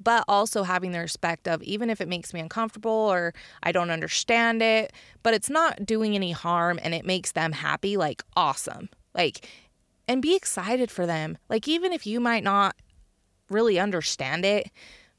But 0.02 0.26
also 0.28 0.64
having 0.64 0.92
the 0.92 0.98
respect 0.98 1.48
of 1.48 1.62
even 1.62 1.92
if 1.92 2.02
it 2.02 2.08
makes 2.08 2.34
me 2.34 2.40
uncomfortable 2.40 2.90
or 2.90 3.36
I 3.62 3.72
don't 3.72 3.92
understand 3.92 4.64
it, 4.64 4.92
but 5.22 5.36
it's 5.36 5.52
not 5.52 5.86
doing 5.86 6.16
any 6.16 6.32
harm 6.32 6.80
and 6.82 6.96
it 6.96 7.06
makes 7.06 7.34
them 7.34 7.52
happy, 7.52 7.96
like 7.96 8.24
awesome. 8.36 8.90
Like, 9.14 9.48
and 10.08 10.20
be 10.20 10.36
excited 10.36 10.90
for 10.90 11.06
them. 11.06 11.38
Like, 11.48 11.68
even 11.68 11.94
if 11.94 12.08
you 12.08 12.20
might 12.20 12.44
not 12.44 12.76
really 13.52 13.78
understand 13.78 14.46
it, 14.46 14.72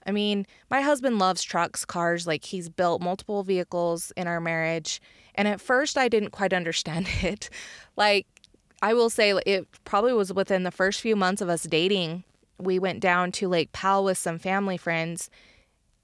I 0.07 0.13
mean, 0.13 0.47
my 0.71 0.81
husband 0.81 1.19
loves 1.19 1.43
trucks, 1.43 1.85
cars, 1.85 2.27
like 2.27 2.45
he's 2.45 2.69
built 2.69 3.03
multiple 3.03 3.43
vehicles 3.43 4.13
in 4.17 4.29
our 4.29 4.41
marriage. 4.41 5.01
And 5.35 5.49
at 5.49 5.61
first, 5.61 5.99
I 5.99 6.09
didn't 6.09 6.31
quite 6.31 6.53
understand 6.53 7.09
it. 7.23 7.51
Like, 7.97 8.27
I 8.83 8.95
will 8.95 9.11
say 9.11 9.33
it 9.45 9.67
probably 9.85 10.13
was 10.13 10.33
within 10.33 10.63
the 10.63 10.71
first 10.71 11.01
few 11.01 11.17
months 11.17 11.43
of 11.43 11.49
us 11.49 11.65
dating. 11.65 12.25
We 12.59 12.79
went 12.79 13.01
down 13.01 13.33
to 13.33 13.49
Lake 13.49 13.73
Powell 13.73 14.05
with 14.05 14.17
some 14.17 14.39
family 14.39 14.77
friends, 14.77 15.29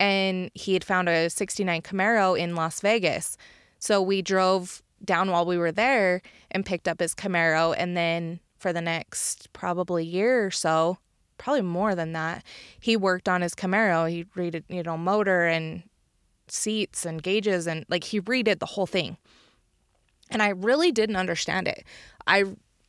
and 0.01 0.51
he 0.55 0.75
had 0.75 0.85
found 0.85 1.09
a 1.09 1.31
69 1.31 1.83
Camaro 1.83 2.39
in 2.39 2.55
Las 2.55 2.81
Vegas. 2.81 3.37
So 3.79 4.03
we 4.03 4.21
drove 4.21 4.83
down 5.05 5.31
while 5.31 5.47
we 5.47 5.59
were 5.59 5.73
there 5.73 6.23
and 6.51 6.67
picked 6.67 6.89
up 6.89 7.01
his 7.01 7.15
Camaro. 7.15 7.75
And 7.77 7.97
then 7.97 8.41
for 8.59 8.73
the 8.73 8.81
next 8.81 9.53
probably 9.53 10.05
year 10.05 10.47
or 10.47 10.51
so, 10.51 10.99
probably 11.43 11.63
more 11.63 11.95
than 11.95 12.13
that, 12.13 12.45
he 12.79 12.97
worked 12.97 13.29
on 13.29 13.43
his 13.43 13.55
Camaro. 13.55 14.09
He 14.09 14.25
redid, 14.37 14.63
you 14.69 14.83
know, 14.83 14.97
motor 14.97 15.45
and 15.47 15.83
seats 16.47 17.05
and 17.05 17.23
gauges 17.23 17.67
and 17.67 17.85
like 17.89 18.05
he 18.05 18.21
redid 18.21 18.61
the 18.61 18.67
whole 18.67 18.87
thing. 18.87 19.17
And 20.31 20.41
I 20.41 20.51
really 20.51 20.93
didn't 20.93 21.17
understand 21.17 21.67
it. 21.67 21.85
I 22.27 22.45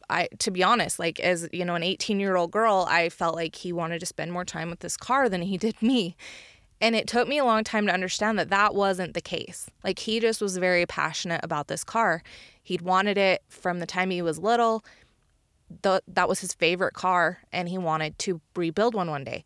I 0.10 0.28
to 0.40 0.52
be 0.52 0.64
honest, 0.64 1.00
like 1.00 1.20
as 1.20 1.50
you 1.52 1.66
know, 1.66 1.74
an 1.74 1.84
18 1.84 2.20
year 2.20 2.36
old 2.36 2.52
girl, 2.52 2.86
I 2.88 3.10
felt 3.10 3.36
like 3.36 3.56
he 3.56 3.74
wanted 3.74 4.00
to 4.02 4.06
spend 4.06 4.32
more 4.32 4.46
time 4.46 4.70
with 4.70 4.80
this 4.82 4.98
car 4.98 5.30
than 5.30 5.42
he 5.42 5.58
did 5.66 5.82
me. 5.82 6.16
And 6.80 6.96
it 6.96 7.08
took 7.08 7.28
me 7.28 7.40
a 7.40 7.46
long 7.46 7.64
time 7.64 7.88
to 7.88 7.94
understand 7.94 8.38
that 8.38 8.50
that 8.50 8.76
wasn't 8.76 9.14
the 9.14 9.22
case. 9.22 9.68
Like 9.84 10.00
he 10.00 10.20
just 10.20 10.42
was 10.42 10.58
very 10.58 10.86
passionate 10.86 11.42
about 11.42 11.70
this 11.70 11.84
car. 11.84 12.22
He'd 12.62 12.82
wanted 12.82 13.18
it 13.18 13.42
from 13.48 13.80
the 13.80 13.86
time 13.88 14.12
he 14.12 14.22
was 14.22 14.38
little. 14.38 14.84
The, 15.82 16.01
that 16.08 16.30
was 16.30 16.39
his 16.39 16.53
favorite 16.53 16.94
car, 16.94 17.39
and 17.51 17.68
he 17.68 17.77
wanted 17.77 18.18
to 18.20 18.42
rebuild 18.56 18.94
one 18.94 19.10
one 19.10 19.24
day. 19.24 19.44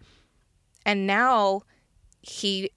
And 0.85 1.07
now 1.07 1.61
he 2.21 2.71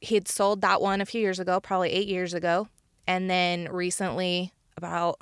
he 0.00 0.14
had 0.14 0.28
sold 0.28 0.62
that 0.62 0.80
one 0.80 1.00
a 1.00 1.06
few 1.06 1.20
years 1.20 1.38
ago, 1.38 1.60
probably 1.60 1.90
eight 1.90 2.08
years 2.08 2.32
ago, 2.32 2.68
and 3.06 3.28
then 3.28 3.68
recently, 3.70 4.52
about 4.76 5.18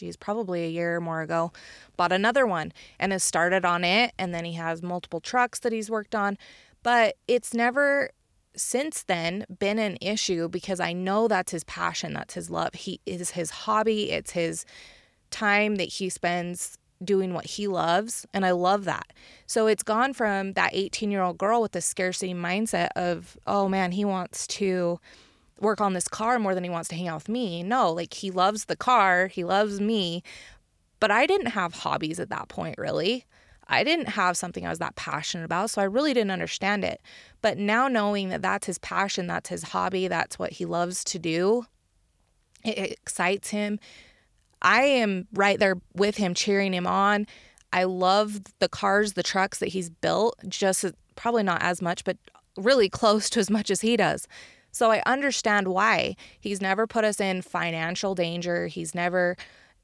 geez, 0.00 0.16
probably 0.16 0.64
a 0.64 0.68
year 0.68 0.96
or 0.96 1.00
more 1.00 1.20
ago, 1.20 1.52
bought 1.96 2.12
another 2.12 2.46
one 2.46 2.72
and 2.98 3.12
has 3.12 3.22
started 3.22 3.64
on 3.64 3.84
it. 3.84 4.12
And 4.18 4.34
then 4.34 4.44
he 4.44 4.54
has 4.54 4.82
multiple 4.82 5.20
trucks 5.20 5.58
that 5.60 5.72
he's 5.72 5.90
worked 5.90 6.14
on. 6.14 6.38
But 6.82 7.16
it's 7.28 7.52
never 7.52 8.10
since 8.56 9.02
then 9.02 9.44
been 9.58 9.78
an 9.78 9.98
issue 10.00 10.48
because 10.48 10.80
I 10.80 10.92
know 10.92 11.28
that's 11.28 11.52
his 11.52 11.64
passion, 11.64 12.14
that's 12.14 12.34
his 12.34 12.50
love. 12.50 12.74
He 12.74 13.00
is 13.06 13.32
his 13.32 13.50
hobby, 13.50 14.10
it's 14.10 14.32
his 14.32 14.64
time 15.30 15.76
that 15.76 15.84
he 15.84 16.08
spends 16.08 16.78
doing 17.02 17.34
what 17.34 17.46
he 17.46 17.66
loves. 17.66 18.26
And 18.32 18.44
I 18.44 18.50
love 18.52 18.84
that. 18.84 19.12
So 19.46 19.66
it's 19.66 19.82
gone 19.82 20.12
from 20.12 20.52
that 20.54 20.70
18 20.72 21.10
year 21.10 21.22
old 21.22 21.38
girl 21.38 21.62
with 21.62 21.72
the 21.72 21.80
scarcity 21.80 22.34
mindset 22.34 22.88
of, 22.96 23.36
oh 23.46 23.68
man, 23.68 23.92
he 23.92 24.04
wants 24.04 24.46
to 24.48 25.00
work 25.60 25.80
on 25.80 25.92
this 25.92 26.08
car 26.08 26.38
more 26.38 26.54
than 26.54 26.64
he 26.64 26.70
wants 26.70 26.88
to 26.88 26.94
hang 26.94 27.08
out 27.08 27.16
with 27.16 27.28
me. 27.28 27.62
No, 27.62 27.92
like 27.92 28.14
he 28.14 28.30
loves 28.30 28.66
the 28.66 28.76
car, 28.76 29.26
he 29.26 29.44
loves 29.44 29.80
me. 29.80 30.22
But 30.98 31.10
I 31.10 31.26
didn't 31.26 31.48
have 31.48 31.74
hobbies 31.74 32.20
at 32.20 32.30
that 32.30 32.48
point, 32.48 32.76
really. 32.78 33.26
I 33.68 33.84
didn't 33.84 34.08
have 34.08 34.36
something 34.36 34.66
I 34.66 34.70
was 34.70 34.80
that 34.80 34.96
passionate 34.96 35.44
about, 35.44 35.70
so 35.70 35.80
I 35.80 35.84
really 35.84 36.12
didn't 36.12 36.32
understand 36.32 36.84
it. 36.84 37.00
But 37.40 37.56
now 37.56 37.86
knowing 37.86 38.28
that 38.30 38.42
that's 38.42 38.66
his 38.66 38.78
passion, 38.78 39.28
that's 39.28 39.48
his 39.48 39.62
hobby, 39.62 40.08
that's 40.08 40.38
what 40.38 40.52
he 40.52 40.64
loves 40.64 41.04
to 41.04 41.18
do, 41.18 41.66
it 42.64 42.92
excites 42.92 43.50
him. 43.50 43.78
I 44.62 44.82
am 44.82 45.26
right 45.32 45.58
there 45.58 45.76
with 45.94 46.16
him, 46.16 46.34
cheering 46.34 46.74
him 46.74 46.86
on. 46.86 47.26
I 47.72 47.84
love 47.84 48.40
the 48.58 48.68
cars, 48.68 49.12
the 49.12 49.22
trucks 49.22 49.58
that 49.58 49.68
he's 49.68 49.90
built, 49.90 50.36
just 50.48 50.84
probably 51.16 51.42
not 51.42 51.62
as 51.62 51.80
much, 51.80 52.04
but 52.04 52.16
really 52.56 52.88
close 52.88 53.30
to 53.30 53.40
as 53.40 53.50
much 53.50 53.70
as 53.70 53.80
he 53.80 53.96
does. 53.96 54.26
So 54.72 54.90
I 54.90 55.02
understand 55.06 55.68
why. 55.68 56.16
He's 56.38 56.60
never 56.60 56.86
put 56.86 57.04
us 57.04 57.20
in 57.20 57.42
financial 57.42 58.14
danger. 58.14 58.66
He's 58.66 58.94
never, 58.94 59.36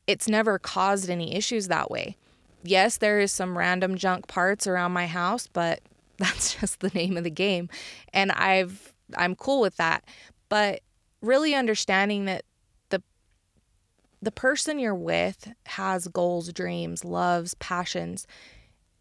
it's 0.07 0.29
never 0.29 0.59
caused 0.59 1.11
any 1.11 1.35
issues 1.35 1.69
that 1.69 1.91
way. 1.91 2.17
Yes, 2.63 2.99
there 2.99 3.21
is 3.21 3.33
some 3.33 3.57
random 3.57 3.97
junk 3.97 4.27
parts 4.27 4.67
around 4.67 4.93
my 4.93 5.07
house, 5.07 5.47
but 5.47 5.81
that's 6.19 6.55
just 6.55 6.81
the 6.81 6.89
name 6.91 7.17
of 7.17 7.25
the 7.25 7.31
game. 7.31 7.69
And 8.13 8.33
I've, 8.33 8.95
I'm 9.17 9.35
cool 9.35 9.61
with 9.61 9.77
that. 9.77 10.05
But 10.49 10.81
really 11.21 11.55
understanding 11.55 12.27
that 12.27 12.45
the, 14.23 14.31
person 14.31 14.79
you're 14.79 14.95
with 14.95 15.53
has 15.67 16.09
goals, 16.09 16.53
dreams, 16.53 17.05
loves, 17.05 17.55
passions, 17.55 18.27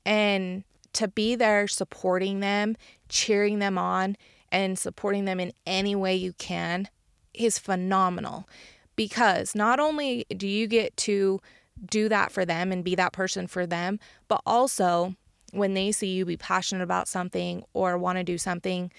and 0.05 0.63
to 0.93 1.07
be 1.07 1.35
there 1.35 1.67
supporting 1.67 2.39
them, 2.39 2.77
cheering 3.09 3.59
them 3.59 3.77
on, 3.77 4.17
and 4.51 4.79
supporting 4.79 5.25
them 5.25 5.39
in 5.39 5.51
any 5.65 5.95
way 5.95 6.15
you 6.15 6.33
can 6.33 6.87
is 7.33 7.59
phenomenal 7.59 8.47
because 8.95 9.55
not 9.55 9.79
only 9.79 10.25
do 10.35 10.47
you 10.47 10.67
get 10.67 10.95
to 10.95 11.41
do 11.89 12.07
that 12.07 12.31
for 12.31 12.45
them 12.45 12.71
and 12.71 12.83
be 12.83 12.95
that 12.95 13.13
person 13.13 13.47
for 13.47 13.65
them, 13.65 13.99
but 14.27 14.41
also 14.45 15.15
when 15.51 15.73
they 15.73 15.91
see 15.91 16.07
you 16.07 16.25
be 16.25 16.37
passionate 16.37 16.83
about 16.83 17.07
something 17.07 17.63
or 17.73 17.97
want 17.97 18.17
to 18.17 18.23
do 18.23 18.37
something, 18.37 18.91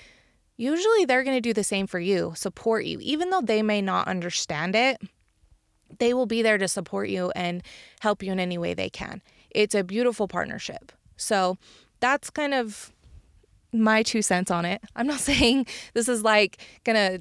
usually 0.56 1.04
they're 1.04 1.24
going 1.24 1.36
to 1.36 1.40
do 1.40 1.52
the 1.52 1.64
same 1.64 1.86
for 1.86 2.00
you, 2.00 2.32
support 2.36 2.84
you. 2.84 2.98
Even 3.00 3.30
though 3.30 3.40
they 3.40 3.62
may 3.62 3.80
not 3.80 4.08
understand 4.08 4.74
it, 4.74 5.00
they 5.98 6.14
will 6.14 6.26
be 6.26 6.42
there 6.42 6.58
to 6.58 6.68
support 6.68 7.08
you 7.08 7.30
and 7.34 7.62
help 8.00 8.22
you 8.22 8.32
in 8.32 8.40
any 8.40 8.58
way 8.58 8.74
they 8.74 8.90
can. 8.90 9.22
It's 9.50 9.74
a 9.74 9.84
beautiful 9.84 10.28
partnership. 10.28 10.92
So 11.16 11.56
that's 12.00 12.30
kind 12.30 12.54
of 12.54 12.92
my 13.72 14.02
two 14.02 14.22
cents 14.22 14.50
on 14.50 14.64
it. 14.64 14.82
I'm 14.94 15.06
not 15.06 15.20
saying 15.30 15.66
this 15.94 16.08
is 16.08 16.22
like 16.22 16.58
gonna 16.84 17.20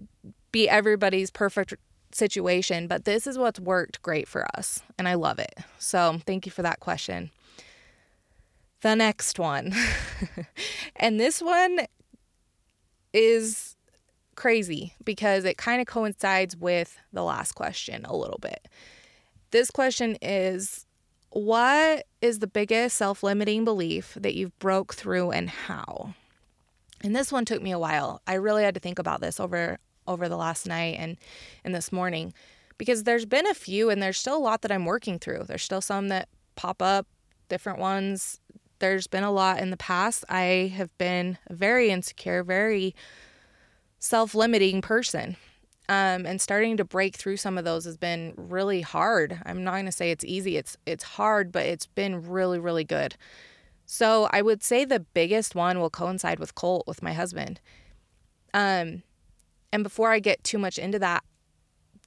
be 0.51 0.69
everybody's 0.69 1.31
perfect 1.31 1.75
situation, 2.13 2.87
but 2.87 3.05
this 3.05 3.27
is 3.27 3.37
what's 3.37 3.59
worked 3.59 4.01
great 4.01 4.27
for 4.27 4.47
us, 4.57 4.81
and 4.97 5.07
I 5.07 5.15
love 5.15 5.37
it. 5.39 5.55
So, 5.79 6.19
thank 6.25 6.45
you 6.45 6.51
for 6.51 6.61
that 6.61 6.79
question. 6.79 7.31
The 8.81 8.95
next 8.95 9.37
one, 9.37 9.73
and 10.95 11.19
this 11.19 11.41
one 11.41 11.79
is 13.13 13.74
crazy 14.35 14.93
because 15.03 15.45
it 15.45 15.57
kind 15.57 15.81
of 15.81 15.87
coincides 15.87 16.55
with 16.55 16.97
the 17.13 17.23
last 17.23 17.53
question 17.53 18.05
a 18.05 18.15
little 18.15 18.39
bit. 18.41 18.67
This 19.51 19.71
question 19.71 20.17
is 20.21 20.85
what 21.29 22.05
is 22.21 22.39
the 22.39 22.47
biggest 22.47 22.95
self-limiting 22.97 23.65
belief 23.65 24.17
that 24.19 24.35
you've 24.35 24.57
broke 24.59 24.93
through 24.93 25.31
and 25.31 25.49
how? 25.49 26.13
And 27.01 27.15
this 27.15 27.31
one 27.31 27.45
took 27.45 27.61
me 27.61 27.71
a 27.71 27.79
while. 27.79 28.21
I 28.25 28.35
really 28.35 28.63
had 28.63 28.73
to 28.75 28.79
think 28.79 28.99
about 28.99 29.21
this 29.21 29.39
over 29.39 29.79
over 30.07 30.29
the 30.29 30.37
last 30.37 30.67
night 30.67 30.97
and 30.99 31.17
and 31.63 31.73
this 31.73 31.91
morning 31.91 32.33
because 32.77 33.03
there's 33.03 33.25
been 33.25 33.47
a 33.47 33.53
few 33.53 33.89
and 33.89 34.01
there's 34.01 34.17
still 34.17 34.37
a 34.37 34.39
lot 34.39 34.61
that 34.61 34.71
I'm 34.71 34.85
working 34.85 35.19
through. 35.19 35.43
There's 35.47 35.63
still 35.63 35.81
some 35.81 36.09
that 36.09 36.29
pop 36.55 36.81
up, 36.81 37.07
different 37.49 37.79
ones. 37.79 38.39
There's 38.79 39.07
been 39.07 39.23
a 39.23 39.31
lot 39.31 39.59
in 39.59 39.69
the 39.71 39.77
past. 39.77 40.25
I 40.29 40.73
have 40.75 40.95
been 40.97 41.37
very 41.49 41.89
insecure, 41.89 42.43
very 42.43 42.95
self-limiting 44.05 44.81
person. 44.81 45.35
Um, 45.87 46.25
and 46.25 46.41
starting 46.41 46.77
to 46.77 46.85
break 46.85 47.15
through 47.15 47.37
some 47.37 47.59
of 47.59 47.65
those 47.65 47.85
has 47.85 47.97
been 47.97 48.33
really 48.35 48.81
hard. 48.81 49.39
I'm 49.45 49.63
not 49.63 49.73
going 49.73 49.85
to 49.85 49.91
say 49.91 50.09
it's 50.09 50.25
easy. 50.25 50.57
It's 50.57 50.75
it's 50.87 51.03
hard, 51.03 51.51
but 51.51 51.63
it's 51.67 51.85
been 51.85 52.27
really 52.27 52.57
really 52.57 52.83
good. 52.83 53.15
So 53.85 54.27
I 54.31 54.41
would 54.41 54.63
say 54.63 54.83
the 54.83 54.99
biggest 54.99 55.53
one 55.53 55.79
will 55.79 55.91
coincide 55.91 56.39
with 56.39 56.55
Colt, 56.55 56.87
with 56.87 57.03
my 57.03 57.13
husband. 57.13 57.61
Um, 58.51 59.03
and 59.71 59.83
before 59.83 60.11
I 60.11 60.19
get 60.19 60.43
too 60.43 60.57
much 60.57 60.79
into 60.79 60.97
that, 60.99 61.23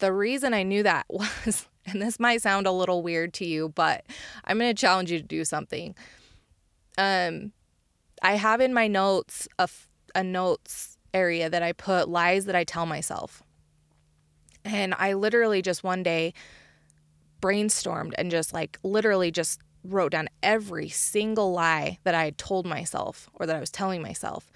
the 0.00 0.12
reason 0.12 0.54
I 0.54 0.64
knew 0.64 0.82
that 0.82 1.06
was, 1.10 1.68
and 1.86 2.02
this 2.02 2.18
might 2.18 2.42
sound 2.42 2.66
a 2.66 2.72
little 2.72 3.02
weird 3.02 3.32
to 3.34 3.46
you, 3.46 3.68
but 3.68 4.04
I'm 4.44 4.58
going 4.58 4.74
to 4.74 4.80
challenge 4.80 5.12
you 5.12 5.18
to 5.18 5.24
do 5.24 5.44
something. 5.44 5.94
Um, 6.96 7.52
I 8.22 8.32
have 8.32 8.60
in 8.60 8.74
my 8.74 8.88
notes 8.88 9.46
a, 9.60 9.68
a 10.16 10.24
notes 10.24 10.97
area 11.14 11.48
that 11.50 11.62
I 11.62 11.72
put 11.72 12.08
lies 12.08 12.44
that 12.46 12.56
I 12.56 12.64
tell 12.64 12.86
myself. 12.86 13.42
And 14.64 14.94
I 14.98 15.14
literally 15.14 15.62
just 15.62 15.82
one 15.84 16.02
day 16.02 16.34
brainstormed 17.40 18.12
and 18.18 18.30
just 18.30 18.52
like 18.52 18.78
literally 18.82 19.30
just 19.30 19.60
wrote 19.84 20.12
down 20.12 20.28
every 20.42 20.88
single 20.88 21.52
lie 21.52 21.98
that 22.04 22.14
I 22.14 22.24
had 22.24 22.38
told 22.38 22.66
myself 22.66 23.30
or 23.34 23.46
that 23.46 23.56
I 23.56 23.60
was 23.60 23.70
telling 23.70 24.02
myself. 24.02 24.50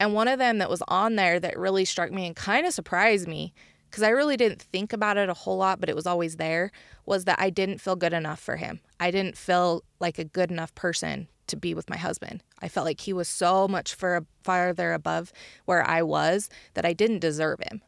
And 0.00 0.14
one 0.14 0.28
of 0.28 0.38
them 0.38 0.58
that 0.58 0.70
was 0.70 0.82
on 0.88 1.16
there 1.16 1.38
that 1.38 1.58
really 1.58 1.84
struck 1.84 2.10
me 2.10 2.26
and 2.26 2.34
kind 2.34 2.66
of 2.66 2.74
surprised 2.74 3.28
me 3.28 3.54
because 3.90 4.02
I 4.02 4.08
really 4.08 4.36
didn't 4.36 4.60
think 4.60 4.92
about 4.92 5.16
it 5.16 5.28
a 5.28 5.34
whole 5.34 5.58
lot, 5.58 5.78
but 5.78 5.88
it 5.88 5.94
was 5.94 6.06
always 6.06 6.36
there 6.36 6.72
was 7.06 7.26
that 7.26 7.38
I 7.38 7.50
didn't 7.50 7.80
feel 7.80 7.94
good 7.94 8.12
enough 8.12 8.40
for 8.40 8.56
him. 8.56 8.80
I 8.98 9.10
didn't 9.10 9.36
feel 9.36 9.84
like 10.00 10.18
a 10.18 10.24
good 10.24 10.50
enough 10.50 10.74
person 10.74 11.28
to 11.48 11.56
be 11.56 11.74
with 11.74 11.90
my 11.90 11.96
husband. 11.96 12.42
I 12.60 12.68
felt 12.68 12.86
like 12.86 13.00
he 13.00 13.12
was 13.12 13.28
so 13.28 13.68
much 13.68 13.94
for 13.94 14.24
farther 14.42 14.92
above 14.92 15.32
where 15.64 15.88
I 15.88 16.02
was 16.02 16.48
that 16.74 16.84
I 16.84 16.92
didn't 16.92 17.18
deserve 17.20 17.60
him. 17.60 17.82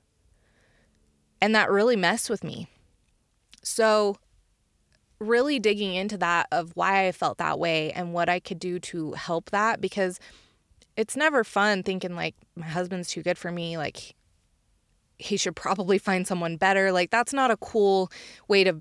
And 1.41 1.55
that 1.55 1.71
really 1.71 1.97
messed 1.97 2.31
with 2.31 2.43
me. 2.43 2.69
So 3.63 4.17
really 5.19 5.59
digging 5.59 5.95
into 5.95 6.19
that 6.19 6.47
of 6.53 6.73
why 6.75 7.07
I 7.07 7.13
felt 7.13 7.39
that 7.39 7.59
way 7.59 7.91
and 7.93 8.13
what 8.13 8.29
I 8.29 8.41
could 8.41 8.59
do 8.59 8.79
to 8.81 9.13
help 9.13 9.51
that 9.51 9.81
because 9.81 10.21
it's 10.97 11.17
never 11.17 11.45
fun 11.45 11.83
thinking 11.83 12.15
like 12.15 12.35
my 12.55 12.67
husband's 12.67 13.09
too 13.09 13.23
good 13.23 13.39
for 13.39 13.51
me 13.51 13.79
like 13.79 14.15
he 15.19 15.37
should 15.37 15.57
probably 15.57 15.99
find 16.09 16.27
someone 16.27 16.57
better 16.57 16.93
like 16.93 17.11
that's 17.11 17.33
not 17.33 17.51
a 17.51 17.57
cool 17.57 18.11
way 18.49 18.65
to 18.65 18.81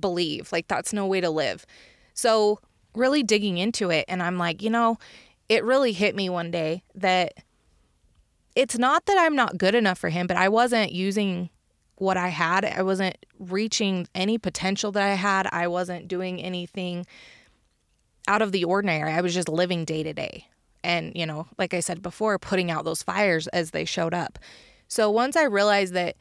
believe 0.00 0.50
like 0.50 0.66
that's 0.66 0.92
no 0.92 1.06
way 1.06 1.20
to 1.20 1.30
live 1.30 1.64
so 2.12 2.58
really 2.96 3.22
digging 3.22 3.58
into 3.58 3.90
it 3.90 4.04
and 4.08 4.22
I'm 4.22 4.38
like 4.38 4.62
you 4.62 4.70
know 4.70 4.98
it 5.48 5.64
really 5.64 5.92
hit 5.92 6.16
me 6.16 6.28
one 6.28 6.50
day 6.50 6.82
that 6.94 7.34
it's 8.54 8.78
not 8.78 9.06
that 9.06 9.18
I'm 9.18 9.36
not 9.36 9.58
good 9.58 9.74
enough 9.74 9.98
for 9.98 10.08
him 10.08 10.26
but 10.26 10.36
I 10.36 10.48
wasn't 10.48 10.92
using 10.92 11.50
what 11.98 12.16
I 12.16 12.28
had. 12.28 12.64
I 12.64 12.82
wasn't 12.82 13.16
reaching 13.38 14.06
any 14.14 14.38
potential 14.38 14.92
that 14.92 15.02
I 15.02 15.14
had. 15.14 15.48
I 15.52 15.68
wasn't 15.68 16.08
doing 16.08 16.42
anything 16.42 17.06
out 18.28 18.42
of 18.42 18.52
the 18.52 18.64
ordinary. 18.64 19.10
I 19.12 19.20
was 19.20 19.34
just 19.34 19.48
living 19.48 19.84
day 19.84 20.02
to 20.02 20.12
day. 20.12 20.46
And, 20.84 21.12
you 21.14 21.26
know, 21.26 21.46
like 21.58 21.74
I 21.74 21.80
said 21.80 22.02
before, 22.02 22.38
putting 22.38 22.70
out 22.70 22.84
those 22.84 23.02
fires 23.02 23.48
as 23.48 23.70
they 23.70 23.84
showed 23.84 24.14
up. 24.14 24.38
So 24.88 25.10
once 25.10 25.36
I 25.36 25.44
realized 25.44 25.94
that 25.94 26.16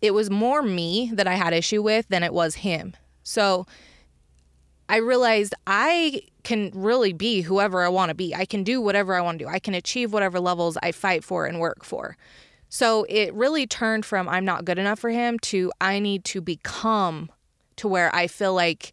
it 0.00 0.14
was 0.14 0.30
more 0.30 0.62
me 0.62 1.10
that 1.12 1.28
I 1.28 1.34
had 1.34 1.52
issue 1.52 1.82
with 1.82 2.08
than 2.08 2.22
it 2.22 2.32
was 2.32 2.56
him. 2.56 2.96
So 3.22 3.66
I 4.90 4.96
realized 4.96 5.54
I 5.68 6.22
can 6.42 6.72
really 6.74 7.12
be 7.12 7.42
whoever 7.42 7.84
I 7.84 7.88
want 7.88 8.08
to 8.08 8.14
be. 8.14 8.34
I 8.34 8.44
can 8.44 8.64
do 8.64 8.80
whatever 8.80 9.14
I 9.14 9.20
want 9.20 9.38
to 9.38 9.44
do. 9.44 9.48
I 9.48 9.60
can 9.60 9.72
achieve 9.72 10.12
whatever 10.12 10.40
levels 10.40 10.76
I 10.82 10.90
fight 10.90 11.22
for 11.22 11.46
and 11.46 11.60
work 11.60 11.84
for. 11.84 12.16
So 12.68 13.06
it 13.08 13.32
really 13.32 13.68
turned 13.68 14.04
from 14.04 14.28
I'm 14.28 14.44
not 14.44 14.64
good 14.64 14.80
enough 14.80 14.98
for 14.98 15.10
him 15.10 15.38
to 15.40 15.70
I 15.80 16.00
need 16.00 16.24
to 16.26 16.40
become 16.40 17.30
to 17.76 17.86
where 17.86 18.12
I 18.12 18.26
feel 18.26 18.52
like 18.52 18.92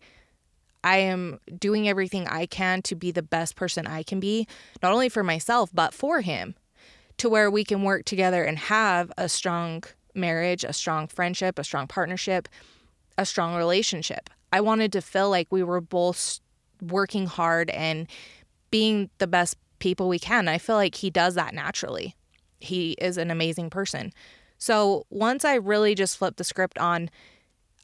I 0.84 0.98
am 0.98 1.40
doing 1.58 1.90
everything 1.90 2.28
I 2.28 2.46
can 2.46 2.84
to 2.84 2.96
be 2.96 3.10
the 3.10 3.24
best 3.24 3.56
person 3.56 3.88
I 3.88 4.04
can 4.04 4.20
be, 4.20 4.48
not 4.84 4.94
only 4.94 5.10
for 5.10 5.24
myself, 5.24 5.72
but 5.74 5.96
for 5.96 6.22
him, 6.22 6.54
to 7.18 7.28
where 7.28 7.50
we 7.50 7.64
can 7.64 7.82
work 7.82 8.06
together 8.06 8.44
and 8.44 8.60
have 8.60 9.12
a 9.18 9.28
strong 9.28 9.84
marriage, 10.14 10.64
a 10.64 10.74
strong 10.74 11.08
friendship, 11.08 11.58
a 11.58 11.64
strong 11.64 11.88
partnership, 11.88 12.48
a 13.18 13.26
strong 13.26 13.56
relationship. 13.56 14.30
I 14.52 14.62
wanted 14.62 14.92
to 14.94 15.02
feel 15.02 15.30
like 15.30 15.48
we 15.52 15.64
were 15.64 15.82
both 15.82 16.40
working 16.82 17.26
hard 17.26 17.70
and 17.72 18.08
being 18.72 19.10
the 19.18 19.28
best 19.28 19.58
people 19.80 20.08
we 20.08 20.20
can. 20.20 20.48
I 20.48 20.58
feel 20.58 20.76
like 20.76 20.96
he 20.96 21.10
does 21.10 21.36
that 21.36 21.54
naturally 21.54 22.16
he 22.60 22.92
is 22.94 23.18
an 23.18 23.32
amazing 23.32 23.70
person. 23.70 24.12
So 24.58 25.06
once 25.10 25.46
I 25.46 25.56
really 25.56 25.96
just 25.96 26.18
flipped 26.18 26.38
the 26.38 26.44
script 26.44 26.78
on, 26.78 27.10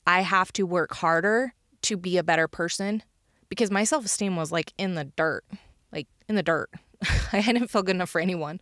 I 0.08 0.22
have 0.22 0.52
to 0.54 0.66
work 0.66 0.96
harder 0.96 1.54
to 1.84 1.98
be 1.98 2.18
a 2.18 2.24
better 2.24 2.48
person 2.48 3.04
because 3.50 3.72
my 3.72 3.84
self 3.84 4.06
esteem 4.06 4.36
was 4.36 4.52
like 4.52 4.74
in 4.78 4.96
the 4.96 5.06
dirt, 5.06 5.46
like 5.92 6.08
in 6.28 6.36
the 6.36 6.44
dirt. 6.44 6.70
I 7.34 7.42
didn't 7.42 7.68
feel 7.68 7.84
good 7.84 7.96
enough 7.96 8.10
for 8.10 8.22
anyone. 8.22 8.60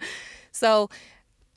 So 0.51 0.89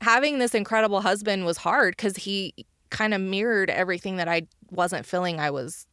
having 0.01 0.39
this 0.39 0.55
incredible 0.55 1.01
husband 1.01 1.45
was 1.45 1.59
hard 1.59 1.97
because 1.97 2.17
he 2.17 2.55
kind 2.91 3.13
of 3.13 3.21
mirrored 3.21 3.71
everything 3.71 4.17
that 4.17 4.29
I 4.29 4.47
wasn't 4.71 5.07
feeling 5.07 5.41
I 5.41 5.51
was 5.51 5.87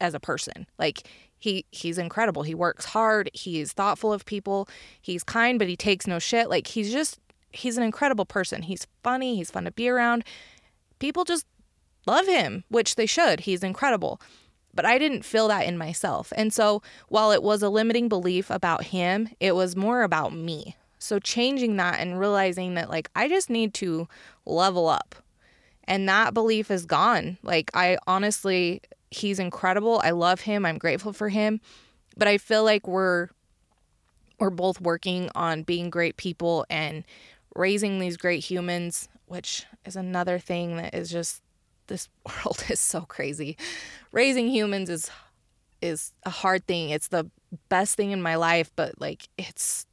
as 0.00 0.14
a 0.14 0.20
person. 0.20 0.66
Like 0.78 1.08
he 1.38 1.66
he's 1.70 1.98
incredible. 1.98 2.42
He 2.42 2.54
works 2.54 2.84
hard, 2.84 3.30
he's 3.34 3.72
thoughtful 3.72 4.12
of 4.12 4.24
people, 4.24 4.68
he's 5.00 5.24
kind 5.24 5.58
but 5.58 5.68
he 5.68 5.76
takes 5.76 6.06
no 6.06 6.18
shit. 6.18 6.48
Like 6.48 6.66
he's 6.66 6.92
just 6.92 7.18
he's 7.50 7.76
an 7.76 7.82
incredible 7.82 8.24
person. 8.24 8.62
He's 8.62 8.86
funny, 9.02 9.36
he's 9.36 9.50
fun 9.50 9.64
to 9.64 9.70
be 9.72 9.88
around. 9.88 10.24
People 10.98 11.24
just 11.24 11.46
love 12.06 12.26
him, 12.26 12.64
which 12.68 12.96
they 12.96 13.06
should. 13.06 13.40
He's 13.40 13.62
incredible. 13.62 14.20
But 14.74 14.86
I 14.86 14.98
didn't 14.98 15.24
feel 15.24 15.48
that 15.48 15.66
in 15.66 15.76
myself. 15.76 16.32
And 16.34 16.52
so 16.52 16.82
while 17.08 17.30
it 17.30 17.42
was 17.42 17.62
a 17.62 17.68
limiting 17.68 18.08
belief 18.08 18.48
about 18.50 18.84
him, 18.84 19.28
it 19.38 19.54
was 19.54 19.76
more 19.76 20.02
about 20.02 20.32
me. 20.32 20.76
So 20.98 21.18
changing 21.18 21.76
that 21.76 22.00
and 22.00 22.18
realizing 22.18 22.74
that 22.74 22.88
like 22.88 23.10
I 23.14 23.28
just 23.28 23.50
need 23.50 23.74
to 23.74 24.08
level 24.46 24.88
up. 24.88 25.16
And 25.84 26.08
that 26.08 26.32
belief 26.32 26.70
is 26.70 26.86
gone. 26.86 27.38
Like 27.42 27.70
I 27.74 27.98
honestly 28.06 28.80
he's 29.12 29.38
incredible. 29.38 30.00
I 30.02 30.10
love 30.10 30.40
him. 30.40 30.64
I'm 30.64 30.78
grateful 30.78 31.12
for 31.12 31.28
him. 31.28 31.60
But 32.16 32.28
I 32.28 32.38
feel 32.38 32.64
like 32.64 32.86
we're 32.86 33.28
we're 34.38 34.50
both 34.50 34.80
working 34.80 35.30
on 35.34 35.62
being 35.62 35.88
great 35.88 36.16
people 36.16 36.66
and 36.68 37.04
raising 37.54 38.00
these 38.00 38.16
great 38.16 38.42
humans, 38.42 39.08
which 39.26 39.64
is 39.84 39.94
another 39.94 40.38
thing 40.38 40.76
that 40.78 40.94
is 40.94 41.10
just 41.10 41.42
this 41.86 42.08
world 42.26 42.64
is 42.68 42.80
so 42.80 43.02
crazy. 43.02 43.56
Raising 44.10 44.48
humans 44.48 44.88
is 44.88 45.10
is 45.80 46.12
a 46.24 46.30
hard 46.30 46.66
thing. 46.66 46.90
It's 46.90 47.08
the 47.08 47.30
best 47.68 47.96
thing 47.96 48.12
in 48.12 48.22
my 48.22 48.36
life, 48.36 48.70
but 48.76 49.00
like 49.00 49.28
it's 49.38 49.86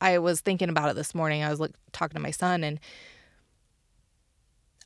I 0.00 0.18
was 0.18 0.40
thinking 0.40 0.68
about 0.68 0.90
it 0.90 0.96
this 0.96 1.14
morning. 1.14 1.42
I 1.42 1.50
was 1.50 1.60
like 1.60 1.72
talking 1.92 2.14
to 2.14 2.22
my 2.22 2.32
son 2.32 2.64
and 2.64 2.80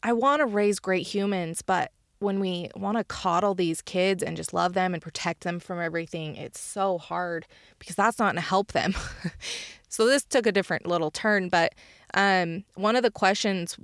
I 0.02 0.12
want 0.12 0.40
to 0.40 0.46
raise 0.46 0.78
great 0.78 1.06
humans, 1.06 1.62
but 1.62 1.90
when 2.18 2.40
we 2.40 2.70
want 2.74 2.96
to 2.98 3.04
coddle 3.04 3.54
these 3.54 3.82
kids 3.82 4.22
and 4.22 4.36
just 4.36 4.54
love 4.54 4.72
them 4.72 4.94
and 4.94 5.02
protect 5.02 5.42
them 5.42 5.60
from 5.60 5.80
everything, 5.80 6.36
it's 6.36 6.60
so 6.60 6.98
hard 6.98 7.46
because 7.78 7.94
that's 7.94 8.18
not 8.18 8.26
going 8.26 8.36
to 8.36 8.40
help 8.40 8.72
them. 8.72 8.94
so 9.88 10.06
this 10.06 10.24
took 10.24 10.46
a 10.46 10.52
different 10.52 10.86
little 10.86 11.10
turn, 11.10 11.48
but 11.48 11.74
um, 12.14 12.64
one 12.74 12.96
of 12.96 13.02
the 13.02 13.10
questions 13.10 13.76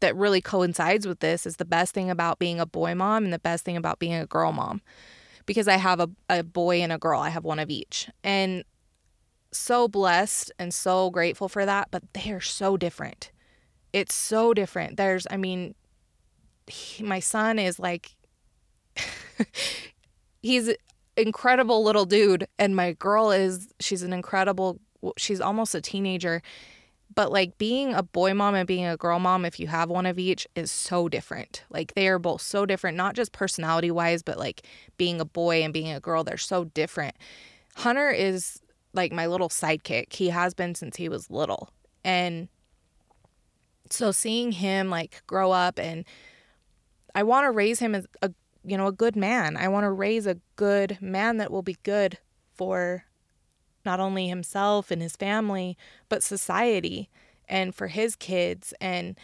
that 0.00 0.16
really 0.16 0.40
coincides 0.40 1.06
with 1.06 1.20
this 1.20 1.46
is 1.46 1.56
the 1.56 1.64
best 1.64 1.92
thing 1.94 2.10
about 2.10 2.38
being 2.38 2.60
a 2.60 2.66
boy 2.66 2.94
mom 2.94 3.24
and 3.24 3.32
the 3.32 3.38
best 3.38 3.64
thing 3.64 3.76
about 3.76 3.98
being 3.98 4.14
a 4.14 4.26
girl 4.26 4.52
mom 4.52 4.80
because 5.46 5.68
I 5.68 5.76
have 5.76 6.00
a, 6.00 6.08
a 6.28 6.42
boy 6.42 6.80
and 6.80 6.92
a 6.92 6.98
girl. 6.98 7.20
I 7.20 7.28
have 7.30 7.44
one 7.44 7.58
of 7.58 7.70
each. 7.70 8.08
And 8.22 8.64
so 9.52 9.88
blessed 9.88 10.52
and 10.58 10.72
so 10.72 11.10
grateful 11.10 11.48
for 11.48 11.66
that, 11.66 11.88
but 11.90 12.02
they 12.12 12.30
are 12.30 12.40
so 12.40 12.76
different. 12.76 13.32
It's 13.92 14.14
so 14.14 14.54
different. 14.54 14.96
There's, 14.96 15.26
I 15.30 15.36
mean, 15.36 15.74
he, 16.66 17.02
my 17.02 17.20
son 17.20 17.58
is 17.58 17.78
like 17.78 18.14
he's 20.42 20.70
incredible 21.16 21.82
little 21.82 22.06
dude 22.06 22.46
and 22.58 22.74
my 22.74 22.92
girl 22.92 23.30
is 23.30 23.68
she's 23.80 24.02
an 24.02 24.12
incredible 24.12 24.80
she's 25.16 25.40
almost 25.40 25.74
a 25.74 25.80
teenager. 25.80 26.42
But 27.12 27.32
like 27.32 27.58
being 27.58 27.92
a 27.92 28.04
boy 28.04 28.34
mom 28.34 28.54
and 28.54 28.68
being 28.68 28.86
a 28.86 28.96
girl 28.96 29.18
mom 29.18 29.44
if 29.44 29.58
you 29.58 29.66
have 29.66 29.90
one 29.90 30.06
of 30.06 30.18
each 30.18 30.46
is 30.54 30.70
so 30.70 31.08
different. 31.08 31.64
Like 31.68 31.94
they 31.94 32.06
are 32.08 32.20
both 32.20 32.40
so 32.40 32.66
different 32.66 32.96
not 32.96 33.14
just 33.14 33.32
personality 33.32 33.90
wise 33.90 34.22
but 34.22 34.38
like 34.38 34.62
being 34.96 35.20
a 35.20 35.24
boy 35.24 35.62
and 35.62 35.72
being 35.72 35.90
a 35.90 36.00
girl 36.00 36.24
they're 36.24 36.36
so 36.36 36.64
different. 36.64 37.16
Hunter 37.76 38.10
is 38.10 38.60
like 38.92 39.12
my 39.12 39.26
little 39.26 39.48
sidekick. 39.48 40.12
He 40.12 40.28
has 40.28 40.54
been 40.54 40.74
since 40.74 40.96
he 40.96 41.08
was 41.08 41.30
little. 41.30 41.70
And 42.04 42.48
so 43.90 44.12
seeing 44.12 44.52
him 44.52 44.88
like 44.88 45.22
grow 45.26 45.50
up 45.50 45.78
and 45.78 46.04
I 47.14 47.22
want 47.22 47.44
to 47.44 47.50
raise 47.50 47.78
him 47.78 47.94
as 47.94 48.06
a 48.22 48.32
you 48.64 48.76
know 48.76 48.86
a 48.86 48.92
good 48.92 49.16
man. 49.16 49.56
I 49.56 49.68
want 49.68 49.84
to 49.84 49.90
raise 49.90 50.26
a 50.26 50.38
good 50.56 50.98
man 51.00 51.38
that 51.38 51.50
will 51.50 51.62
be 51.62 51.76
good 51.82 52.18
for 52.54 53.04
not 53.84 54.00
only 54.00 54.28
himself 54.28 54.90
and 54.90 55.00
his 55.00 55.16
family, 55.16 55.76
but 56.08 56.22
society 56.22 57.08
and 57.48 57.74
for 57.74 57.88
his 57.88 58.16
kids 58.16 58.74
and 58.80 59.18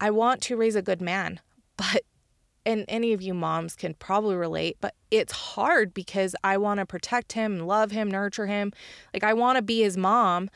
I 0.00 0.10
want 0.10 0.40
to 0.42 0.56
raise 0.56 0.76
a 0.76 0.82
good 0.82 1.00
man. 1.00 1.40
But 1.76 2.02
and 2.64 2.84
any 2.86 3.12
of 3.12 3.20
you 3.20 3.34
moms 3.34 3.74
can 3.74 3.94
probably 3.94 4.36
relate, 4.36 4.76
but 4.80 4.94
it's 5.10 5.32
hard 5.32 5.92
because 5.92 6.36
I 6.44 6.56
want 6.56 6.78
to 6.78 6.86
protect 6.86 7.32
him, 7.32 7.58
love 7.58 7.90
him, 7.90 8.08
nurture 8.08 8.46
him. 8.46 8.72
Like 9.12 9.24
I 9.24 9.34
want 9.34 9.56
to 9.56 9.62
be 9.62 9.82
his 9.82 9.96
mom, 9.96 10.48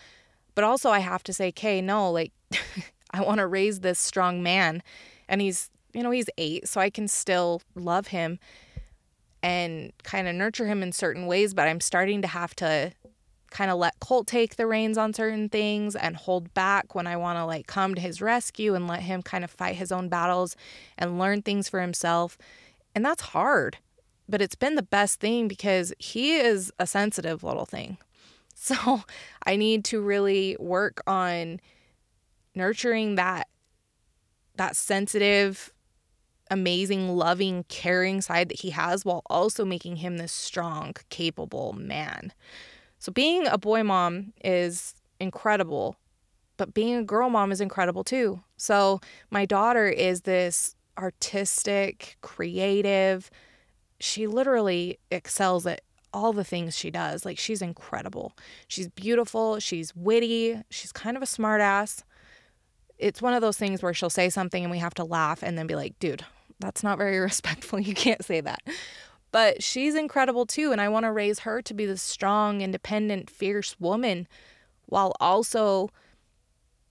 but 0.54 0.62
also 0.62 0.90
I 0.90 1.00
have 1.00 1.24
to 1.24 1.32
say, 1.32 1.48
"Okay, 1.48 1.80
no, 1.80 2.10
like 2.12 2.32
I 3.10 3.22
want 3.22 3.38
to 3.38 3.48
raise 3.48 3.80
this 3.80 3.98
strong 3.98 4.44
man." 4.44 4.80
And 5.28 5.40
he's 5.40 5.70
you 5.98 6.04
know, 6.04 6.12
he's 6.12 6.30
eight, 6.38 6.68
so 6.68 6.80
I 6.80 6.90
can 6.90 7.08
still 7.08 7.60
love 7.74 8.06
him 8.06 8.38
and 9.42 9.92
kind 10.04 10.28
of 10.28 10.34
nurture 10.36 10.68
him 10.68 10.80
in 10.80 10.92
certain 10.92 11.26
ways, 11.26 11.54
but 11.54 11.66
I'm 11.66 11.80
starting 11.80 12.22
to 12.22 12.28
have 12.28 12.54
to 12.56 12.92
kind 13.50 13.68
of 13.68 13.78
let 13.78 13.98
Colt 13.98 14.28
take 14.28 14.54
the 14.54 14.66
reins 14.68 14.96
on 14.96 15.12
certain 15.12 15.48
things 15.48 15.96
and 15.96 16.14
hold 16.14 16.54
back 16.54 16.94
when 16.94 17.08
I 17.08 17.16
want 17.16 17.36
to 17.36 17.44
like 17.44 17.66
come 17.66 17.96
to 17.96 18.00
his 18.00 18.22
rescue 18.22 18.76
and 18.76 18.86
let 18.86 19.00
him 19.00 19.22
kind 19.22 19.42
of 19.42 19.50
fight 19.50 19.74
his 19.74 19.90
own 19.90 20.08
battles 20.08 20.54
and 20.96 21.18
learn 21.18 21.42
things 21.42 21.68
for 21.68 21.80
himself. 21.80 22.38
And 22.94 23.04
that's 23.04 23.22
hard, 23.22 23.78
but 24.28 24.40
it's 24.40 24.54
been 24.54 24.76
the 24.76 24.82
best 24.84 25.18
thing 25.18 25.48
because 25.48 25.92
he 25.98 26.36
is 26.36 26.72
a 26.78 26.86
sensitive 26.86 27.42
little 27.42 27.66
thing. 27.66 27.98
So 28.60 29.04
I 29.46 29.54
need 29.54 29.84
to 29.84 30.00
really 30.00 30.56
work 30.58 31.00
on 31.06 31.60
nurturing 32.56 33.14
that 33.14 33.46
that 34.56 34.74
sensitive 34.74 35.72
amazing, 36.50 37.08
loving, 37.08 37.64
caring 37.68 38.20
side 38.20 38.48
that 38.48 38.60
he 38.60 38.70
has 38.70 39.04
while 39.04 39.22
also 39.26 39.64
making 39.64 39.96
him 39.96 40.18
this 40.18 40.32
strong, 40.32 40.94
capable 41.10 41.72
man. 41.74 42.32
So 42.98 43.12
being 43.12 43.46
a 43.46 43.58
boy 43.58 43.82
mom 43.82 44.32
is 44.44 44.94
incredible, 45.20 45.96
but 46.56 46.74
being 46.74 46.96
a 46.96 47.04
girl 47.04 47.30
mom 47.30 47.52
is 47.52 47.60
incredible 47.60 48.04
too. 48.04 48.40
So 48.56 49.00
my 49.30 49.44
daughter 49.44 49.86
is 49.88 50.22
this 50.22 50.74
artistic, 50.98 52.16
creative, 52.20 53.30
she 54.00 54.26
literally 54.26 54.98
excels 55.10 55.66
at 55.66 55.82
all 56.12 56.32
the 56.32 56.44
things 56.44 56.76
she 56.76 56.90
does. 56.90 57.24
Like 57.24 57.38
she's 57.38 57.62
incredible. 57.62 58.32
She's 58.66 58.88
beautiful, 58.88 59.60
she's 59.60 59.94
witty, 59.94 60.62
she's 60.70 60.92
kind 60.92 61.16
of 61.16 61.22
a 61.22 61.26
smartass. 61.26 62.02
It's 62.98 63.22
one 63.22 63.34
of 63.34 63.40
those 63.40 63.56
things 63.56 63.82
where 63.82 63.94
she'll 63.94 64.10
say 64.10 64.28
something 64.28 64.64
and 64.64 64.70
we 64.70 64.78
have 64.78 64.94
to 64.94 65.04
laugh 65.04 65.42
and 65.42 65.56
then 65.56 65.66
be 65.66 65.76
like, 65.76 65.98
dude, 66.00 66.24
that's 66.60 66.82
not 66.82 66.98
very 66.98 67.18
respectful. 67.30 67.78
You 67.78 67.94
can't 67.94 68.24
say 68.24 68.40
that. 68.40 68.62
But 69.30 69.62
she's 69.62 69.94
incredible 69.94 70.46
too. 70.46 70.72
And 70.72 70.80
I 70.80 70.88
want 70.88 71.04
to 71.04 71.12
raise 71.12 71.40
her 71.40 71.60
to 71.62 71.74
be 71.74 71.86
the 71.86 71.98
strong, 71.98 72.60
independent, 72.60 73.30
fierce 73.30 73.78
woman 73.78 74.26
while 74.86 75.12
also, 75.20 75.90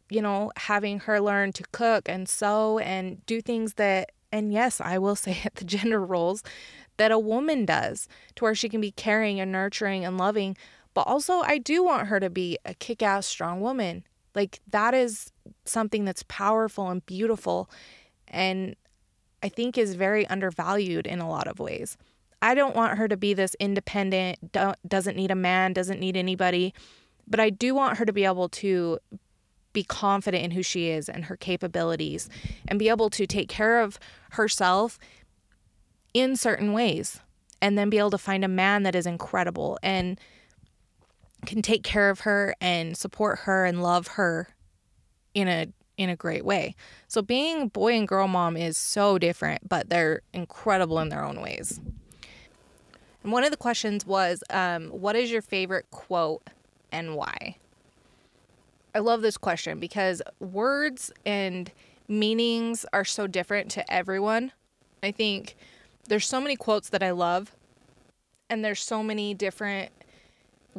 you 0.09 0.21
know, 0.21 0.51
having 0.55 0.99
her 1.01 1.19
learn 1.19 1.51
to 1.53 1.63
cook 1.71 2.07
and 2.07 2.29
sew 2.29 2.77
and 2.79 3.25
do 3.25 3.41
things 3.41 3.73
that, 3.75 4.11
and 4.31 4.53
yes, 4.53 4.79
I 4.79 4.99
will 4.99 5.15
say 5.15 5.39
it, 5.45 5.55
the 5.55 5.65
gender 5.65 6.03
roles 6.03 6.43
that 6.97 7.11
a 7.11 7.19
woman 7.19 7.65
does 7.65 8.07
to 8.35 8.43
where 8.43 8.55
she 8.55 8.69
can 8.69 8.81
be 8.81 8.91
caring 8.91 9.39
and 9.39 9.51
nurturing 9.51 10.05
and 10.05 10.17
loving. 10.17 10.57
But 10.93 11.01
also, 11.01 11.41
I 11.41 11.59
do 11.59 11.83
want 11.83 12.07
her 12.07 12.19
to 12.19 12.29
be 12.29 12.57
a 12.65 12.73
kick 12.73 13.03
ass, 13.03 13.27
strong 13.27 13.61
woman. 13.61 14.03
Like, 14.33 14.59
that 14.67 14.93
is 14.93 15.31
something 15.65 16.05
that's 16.05 16.23
powerful 16.27 16.89
and 16.89 17.05
beautiful. 17.05 17.69
And 18.27 18.75
I 19.43 19.49
think 19.49 19.77
is 19.77 19.95
very 19.95 20.25
undervalued 20.27 21.07
in 21.07 21.19
a 21.19 21.29
lot 21.29 21.47
of 21.47 21.59
ways. 21.59 21.97
I 22.41 22.53
don't 22.53 22.75
want 22.75 22.97
her 22.97 23.07
to 23.07 23.17
be 23.17 23.33
this 23.33 23.55
independent, 23.59 24.51
doesn't 24.87 25.15
need 25.15 25.31
a 25.31 25.35
man, 25.35 25.73
doesn't 25.73 25.99
need 25.99 26.15
anybody, 26.15 26.73
but 27.27 27.39
I 27.39 27.49
do 27.49 27.73
want 27.73 27.97
her 27.97 28.05
to 28.05 28.13
be 28.13 28.25
able 28.25 28.49
to 28.49 28.99
be 29.73 29.83
confident 29.83 30.43
in 30.43 30.51
who 30.51 30.63
she 30.63 30.89
is 30.89 31.09
and 31.09 31.25
her 31.25 31.35
capabilities 31.35 32.29
and 32.67 32.79
be 32.79 32.89
able 32.89 33.09
to 33.11 33.27
take 33.27 33.49
care 33.49 33.81
of 33.81 33.99
herself 34.31 34.97
in 36.13 36.35
certain 36.35 36.73
ways 36.73 37.19
and 37.61 37.77
then 37.77 37.89
be 37.89 37.97
able 37.97 38.11
to 38.11 38.17
find 38.17 38.43
a 38.43 38.47
man 38.47 38.83
that 38.83 38.95
is 38.95 39.05
incredible 39.05 39.77
and 39.83 40.19
can 41.45 41.61
take 41.61 41.83
care 41.83 42.09
of 42.09 42.21
her 42.21 42.55
and 42.59 42.97
support 42.97 43.39
her 43.39 43.65
and 43.65 43.83
love 43.83 44.07
her 44.07 44.47
in 45.33 45.47
a 45.47 45.67
in 45.97 46.09
a 46.09 46.15
great 46.15 46.45
way. 46.45 46.75
So 47.07 47.21
being 47.21 47.67
boy 47.67 47.97
and 47.97 48.07
girl 48.07 48.27
mom 48.27 48.55
is 48.55 48.77
so 48.77 49.17
different, 49.17 49.67
but 49.67 49.89
they're 49.89 50.21
incredible 50.33 50.99
in 50.99 51.09
their 51.09 51.23
own 51.23 51.41
ways. 51.41 51.79
And 53.23 53.31
one 53.31 53.43
of 53.43 53.51
the 53.51 53.57
questions 53.57 54.05
was, 54.05 54.43
um, 54.49 54.87
what 54.89 55.15
is 55.15 55.31
your 55.31 55.41
favorite 55.41 55.89
quote 55.91 56.43
and 56.91 57.15
why? 57.15 57.57
I 58.95 58.99
love 58.99 59.21
this 59.21 59.37
question 59.37 59.79
because 59.79 60.21
words 60.39 61.11
and 61.25 61.71
meanings 62.07 62.85
are 62.93 63.05
so 63.05 63.27
different 63.27 63.69
to 63.71 63.93
everyone. 63.93 64.51
I 65.03 65.11
think 65.11 65.55
there's 66.07 66.25
so 66.25 66.39
many 66.39 66.55
quotes 66.55 66.89
that 66.89 67.03
I 67.03 67.11
love, 67.11 67.55
and 68.49 68.63
there's 68.63 68.81
so 68.81 69.03
many 69.03 69.33
different 69.33 69.91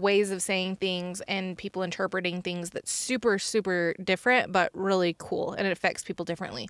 ways 0.01 0.31
of 0.31 0.43
saying 0.43 0.77
things 0.77 1.21
and 1.23 1.57
people 1.57 1.83
interpreting 1.83 2.43
things 2.43 2.71
that's 2.71 2.93
super, 2.93 3.39
super 3.39 3.95
different, 4.03 4.53
but 4.53 4.71
really 4.75 5.15
cool. 5.19 5.53
And 5.53 5.67
it 5.67 5.71
affects 5.71 6.03
people 6.05 6.25
differently. 6.25 6.69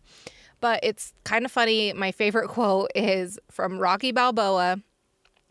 But 0.61 0.81
it's 0.83 1.12
kind 1.25 1.45
of 1.45 1.53
funny. 1.53 1.93
My 1.93 2.12
favorite 2.12 2.49
quote 2.49 2.91
is 2.95 3.38
from 3.51 3.79
Rocky 3.79 4.12
Balboa. 4.12 4.81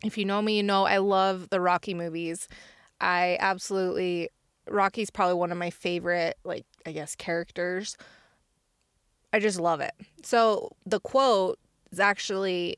If 0.04 0.16
you 0.16 0.24
know 0.24 0.42
me, 0.42 0.56
you 0.56 0.62
know 0.62 0.84
I 0.84 0.98
love 0.98 1.50
the 1.50 1.60
Rocky 1.60 1.94
movies. 1.94 2.48
I 3.00 3.36
absolutely, 3.40 4.28
Rocky's 4.68 5.10
probably 5.10 5.34
one 5.34 5.52
of 5.52 5.58
my 5.58 5.70
favorite, 5.70 6.36
like, 6.44 6.66
I 6.84 6.92
guess, 6.92 7.14
characters. 7.14 7.96
I 9.32 9.40
just 9.40 9.60
love 9.60 9.80
it. 9.80 9.92
So 10.22 10.72
the 10.86 11.00
quote 11.00 11.58
is 11.90 12.00
actually 12.00 12.76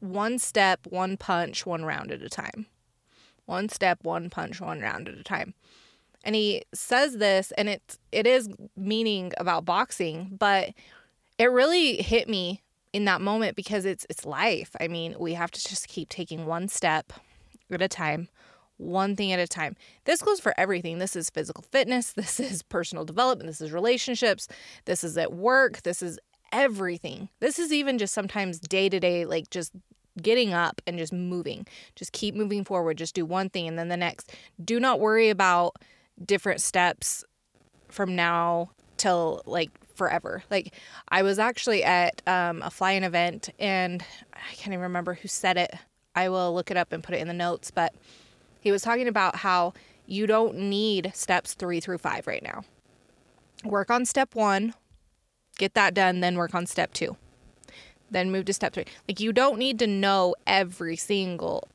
one 0.00 0.38
step, 0.38 0.86
one 0.88 1.16
punch, 1.16 1.66
one 1.66 1.84
round 1.84 2.10
at 2.10 2.22
a 2.22 2.28
time 2.28 2.66
one 3.50 3.68
step, 3.68 3.98
one 4.02 4.30
punch, 4.30 4.60
one 4.60 4.80
round 4.80 5.08
at 5.08 5.18
a 5.18 5.24
time. 5.24 5.54
And 6.24 6.34
he 6.34 6.62
says 6.72 7.16
this 7.16 7.52
and 7.58 7.68
it's 7.68 7.98
it 8.12 8.26
is 8.26 8.48
meaning 8.76 9.32
about 9.38 9.64
boxing, 9.64 10.36
but 10.38 10.70
it 11.38 11.50
really 11.50 11.96
hit 11.96 12.28
me 12.28 12.62
in 12.92 13.04
that 13.06 13.20
moment 13.20 13.56
because 13.56 13.84
it's 13.84 14.06
it's 14.08 14.24
life. 14.24 14.76
I 14.80 14.88
mean, 14.88 15.16
we 15.18 15.34
have 15.34 15.50
to 15.50 15.62
just 15.62 15.88
keep 15.88 16.08
taking 16.08 16.46
one 16.46 16.68
step 16.68 17.12
at 17.70 17.82
a 17.82 17.88
time, 17.88 18.28
one 18.76 19.16
thing 19.16 19.32
at 19.32 19.40
a 19.40 19.48
time. 19.48 19.76
This 20.04 20.22
goes 20.22 20.40
for 20.40 20.54
everything. 20.56 20.98
This 20.98 21.16
is 21.16 21.30
physical 21.30 21.64
fitness, 21.64 22.12
this 22.22 22.38
is 22.38 22.62
personal 22.62 23.04
development, 23.04 23.48
this 23.48 23.60
is 23.60 23.72
relationships, 23.72 24.46
this 24.84 25.02
is 25.02 25.18
at 25.18 25.32
work, 25.32 25.82
this 25.82 26.02
is 26.02 26.18
everything. 26.52 27.28
This 27.40 27.58
is 27.58 27.72
even 27.72 27.98
just 27.98 28.14
sometimes 28.14 28.60
day 28.60 28.88
to 28.88 29.00
day, 29.00 29.24
like 29.24 29.50
just 29.50 29.72
getting 30.22 30.52
up 30.52 30.80
and 30.86 30.98
just 30.98 31.12
moving. 31.12 31.66
Just 31.96 32.12
keep 32.12 32.34
moving 32.34 32.64
forward. 32.64 32.98
Just 32.98 33.14
do 33.14 33.24
one 33.24 33.50
thing 33.50 33.68
and 33.68 33.78
then 33.78 33.88
the 33.88 33.96
next. 33.96 34.32
Do 34.62 34.80
not 34.80 35.00
worry 35.00 35.30
about 35.30 35.76
different 36.24 36.60
steps 36.60 37.24
from 37.88 38.14
now 38.14 38.70
till 38.96 39.42
like 39.46 39.70
forever. 39.94 40.42
Like 40.50 40.74
I 41.08 41.22
was 41.22 41.38
actually 41.38 41.82
at 41.84 42.22
um, 42.26 42.62
a 42.62 42.70
fly 42.70 42.92
in 42.92 43.04
event 43.04 43.50
and 43.58 44.02
I 44.32 44.54
can't 44.54 44.68
even 44.68 44.80
remember 44.80 45.14
who 45.14 45.28
said 45.28 45.56
it. 45.56 45.74
I 46.14 46.28
will 46.28 46.54
look 46.54 46.70
it 46.70 46.76
up 46.76 46.92
and 46.92 47.02
put 47.02 47.14
it 47.14 47.20
in 47.20 47.28
the 47.28 47.34
notes, 47.34 47.70
but 47.70 47.94
he 48.60 48.72
was 48.72 48.82
talking 48.82 49.08
about 49.08 49.36
how 49.36 49.72
you 50.06 50.26
don't 50.26 50.56
need 50.56 51.12
steps 51.14 51.54
three 51.54 51.80
through 51.80 51.98
five 51.98 52.26
right 52.26 52.42
now. 52.42 52.62
Work 53.64 53.90
on 53.90 54.04
step 54.04 54.34
one, 54.34 54.74
get 55.58 55.74
that 55.74 55.94
done, 55.94 56.20
then 56.20 56.36
work 56.36 56.54
on 56.54 56.66
step 56.66 56.92
two. 56.92 57.16
Then 58.10 58.30
move 58.30 58.44
to 58.46 58.52
step 58.52 58.72
three. 58.72 58.86
Like, 59.08 59.20
you 59.20 59.32
don't 59.32 59.58
need 59.58 59.78
to 59.78 59.86
know 59.86 60.34
every 60.46 60.96
single 60.96 61.68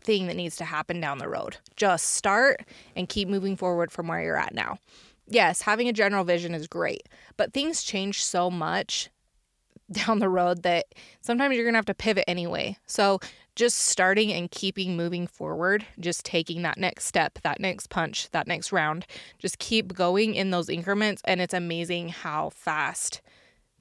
thing 0.00 0.26
that 0.26 0.36
needs 0.36 0.56
to 0.56 0.64
happen 0.64 1.00
down 1.00 1.18
the 1.18 1.28
road. 1.28 1.58
Just 1.76 2.14
start 2.14 2.62
and 2.96 3.08
keep 3.08 3.28
moving 3.28 3.56
forward 3.56 3.92
from 3.92 4.08
where 4.08 4.22
you're 4.22 4.38
at 4.38 4.54
now. 4.54 4.78
Yes, 5.26 5.62
having 5.62 5.88
a 5.88 5.92
general 5.92 6.24
vision 6.24 6.54
is 6.54 6.66
great, 6.66 7.08
but 7.36 7.52
things 7.52 7.82
change 7.82 8.24
so 8.24 8.50
much 8.50 9.10
down 9.92 10.18
the 10.18 10.28
road 10.28 10.62
that 10.62 10.86
sometimes 11.20 11.54
you're 11.54 11.64
going 11.64 11.74
to 11.74 11.78
have 11.78 11.86
to 11.86 11.94
pivot 11.94 12.24
anyway. 12.26 12.76
So, 12.86 13.20
just 13.54 13.76
starting 13.78 14.32
and 14.32 14.48
keeping 14.52 14.96
moving 14.96 15.26
forward, 15.26 15.84
just 15.98 16.24
taking 16.24 16.62
that 16.62 16.78
next 16.78 17.06
step, 17.06 17.40
that 17.42 17.58
next 17.58 17.90
punch, 17.90 18.30
that 18.30 18.46
next 18.46 18.70
round, 18.70 19.04
just 19.40 19.58
keep 19.58 19.92
going 19.94 20.36
in 20.36 20.52
those 20.52 20.68
increments. 20.68 21.22
And 21.24 21.40
it's 21.40 21.52
amazing 21.52 22.10
how 22.10 22.50
fast 22.50 23.20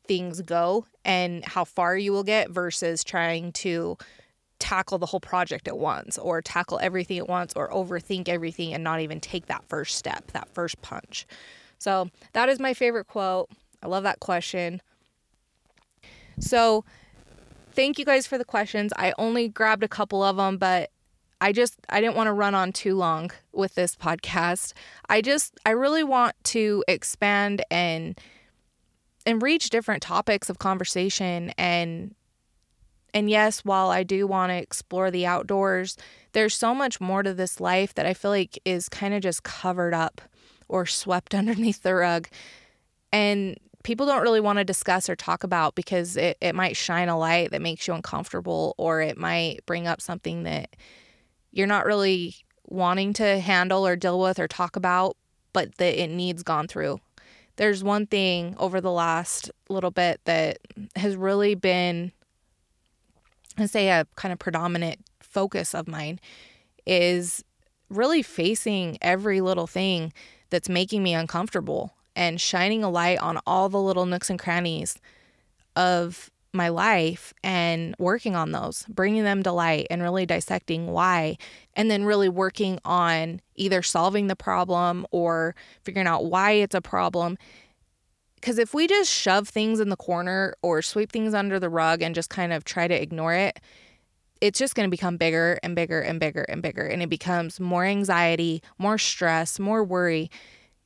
things 0.07 0.41
go 0.41 0.85
and 1.05 1.43
how 1.45 1.63
far 1.63 1.97
you 1.97 2.11
will 2.11 2.23
get 2.23 2.49
versus 2.49 3.03
trying 3.03 3.51
to 3.51 3.97
tackle 4.59 4.97
the 4.97 5.05
whole 5.05 5.19
project 5.19 5.67
at 5.67 5.77
once 5.77 6.17
or 6.17 6.41
tackle 6.41 6.79
everything 6.81 7.17
at 7.17 7.27
once 7.27 7.53
or 7.55 7.69
overthink 7.69 8.27
everything 8.27 8.73
and 8.73 8.83
not 8.83 8.99
even 8.99 9.19
take 9.19 9.45
that 9.47 9.63
first 9.67 9.95
step, 9.95 10.31
that 10.31 10.49
first 10.53 10.81
punch. 10.81 11.27
So, 11.79 12.09
that 12.33 12.49
is 12.49 12.59
my 12.59 12.73
favorite 12.73 13.05
quote. 13.05 13.49
I 13.83 13.87
love 13.87 14.03
that 14.03 14.19
question. 14.19 14.81
So, 16.39 16.83
thank 17.71 17.99
you 17.99 18.05
guys 18.05 18.25
for 18.25 18.37
the 18.37 18.45
questions. 18.45 18.91
I 18.97 19.13
only 19.19 19.47
grabbed 19.47 19.83
a 19.83 19.87
couple 19.87 20.23
of 20.23 20.37
them, 20.37 20.57
but 20.57 20.89
I 21.39 21.51
just 21.51 21.77
I 21.89 22.01
didn't 22.01 22.15
want 22.15 22.27
to 22.27 22.33
run 22.33 22.55
on 22.55 22.73
too 22.73 22.95
long 22.95 23.31
with 23.51 23.75
this 23.75 23.95
podcast. 23.95 24.73
I 25.07 25.21
just 25.21 25.53
I 25.65 25.71
really 25.71 26.03
want 26.03 26.35
to 26.45 26.83
expand 26.87 27.63
and 27.69 28.19
and 29.27 29.43
reach 29.43 29.69
different 29.69 30.01
topics 30.01 30.49
of 30.49 30.57
conversation 30.57 31.51
and 31.57 32.15
and 33.13 33.29
yes, 33.29 33.61
while 33.65 33.89
I 33.89 34.03
do 34.03 34.27
want 34.27 34.51
to 34.51 34.57
explore 34.57 35.09
the 35.09 35.25
outdoors, 35.25 35.97
there's 36.33 36.53
so 36.53 36.75
much 36.75 37.01
more 37.01 37.23
to 37.23 37.33
this 37.33 37.59
life 37.59 37.95
that 37.95 38.05
I 38.05 38.13
feel 38.13 38.31
like 38.31 38.59
is 38.63 38.89
kind 38.89 39.13
of 39.13 39.21
just 39.21 39.43
covered 39.43 39.93
up 39.93 40.21
or 40.67 40.85
swept 40.85 41.33
underneath 41.35 41.81
the 41.81 41.95
rug. 41.95 42.27
And 43.11 43.57
people 43.83 44.05
don't 44.05 44.21
really 44.21 44.41
want 44.41 44.59
to 44.59 44.65
discuss 44.65 45.09
or 45.09 45.15
talk 45.15 45.43
about 45.43 45.73
because 45.73 46.15
it, 46.17 46.37
it 46.41 46.53
might 46.53 46.75
shine 46.75 47.09
a 47.09 47.17
light 47.17 47.51
that 47.51 47.61
makes 47.61 47.87
you 47.87 47.93
uncomfortable 47.93 48.75
or 48.77 49.01
it 49.01 49.17
might 49.17 49.65
bring 49.65 49.87
up 49.87 50.01
something 50.01 50.43
that 50.43 50.75
you're 51.51 51.65
not 51.65 51.85
really 51.85 52.35
wanting 52.65 53.13
to 53.13 53.39
handle 53.39 53.87
or 53.87 53.95
deal 53.95 54.19
with 54.19 54.37
or 54.37 54.47
talk 54.47 54.75
about, 54.75 55.17
but 55.53 55.75
that 55.77 55.99
it 55.99 56.11
needs 56.11 56.43
gone 56.43 56.67
through. 56.67 56.99
There's 57.57 57.83
one 57.83 58.07
thing 58.07 58.55
over 58.57 58.79
the 58.81 58.91
last 58.91 59.51
little 59.69 59.91
bit 59.91 60.21
that 60.25 60.59
has 60.95 61.15
really 61.15 61.55
been, 61.55 62.11
I 63.57 63.65
say, 63.65 63.89
a 63.89 64.07
kind 64.15 64.31
of 64.31 64.39
predominant 64.39 64.99
focus 65.19 65.75
of 65.75 65.87
mine 65.87 66.19
is 66.85 67.43
really 67.89 68.21
facing 68.21 68.97
every 69.01 69.41
little 69.41 69.67
thing 69.67 70.13
that's 70.49 70.69
making 70.69 71.03
me 71.03 71.13
uncomfortable 71.13 71.93
and 72.15 72.39
shining 72.41 72.83
a 72.83 72.89
light 72.89 73.19
on 73.19 73.39
all 73.45 73.69
the 73.69 73.81
little 73.81 74.05
nooks 74.05 74.29
and 74.29 74.39
crannies 74.39 74.97
of 75.75 76.31
my 76.57 76.69
life 76.69 77.33
and 77.43 77.95
working 77.97 78.35
on 78.35 78.51
those, 78.51 78.85
bringing 78.89 79.23
them 79.23 79.43
to 79.43 79.51
light 79.51 79.87
and 79.89 80.01
really 80.01 80.25
dissecting 80.25 80.87
why, 80.87 81.37
and 81.75 81.89
then 81.89 82.03
really 82.03 82.27
working 82.27 82.79
on 82.83 83.39
either 83.55 83.81
solving 83.81 84.27
the 84.27 84.35
problem 84.35 85.05
or 85.11 85.55
figuring 85.83 86.07
out 86.07 86.25
why 86.25 86.51
it's 86.51 86.75
a 86.75 86.81
problem. 86.81 87.37
Because 88.35 88.57
if 88.57 88.73
we 88.73 88.87
just 88.87 89.11
shove 89.11 89.47
things 89.47 89.79
in 89.79 89.89
the 89.89 89.95
corner 89.95 90.53
or 90.61 90.81
sweep 90.81 91.11
things 91.11 91.33
under 91.33 91.59
the 91.59 91.69
rug 91.69 92.01
and 92.01 92.13
just 92.13 92.29
kind 92.29 92.51
of 92.51 92.65
try 92.65 92.87
to 92.87 93.01
ignore 93.01 93.33
it, 93.33 93.59
it's 94.41 94.59
just 94.59 94.75
going 94.75 94.87
to 94.87 94.91
become 94.91 95.17
bigger 95.17 95.59
and 95.63 95.75
bigger 95.75 96.01
and 96.01 96.19
bigger 96.19 96.43
and 96.43 96.61
bigger. 96.61 96.85
And 96.85 97.01
it 97.01 97.09
becomes 97.09 97.59
more 97.59 97.85
anxiety, 97.85 98.61
more 98.77 98.97
stress, 98.97 99.59
more 99.59 99.83
worry 99.83 100.29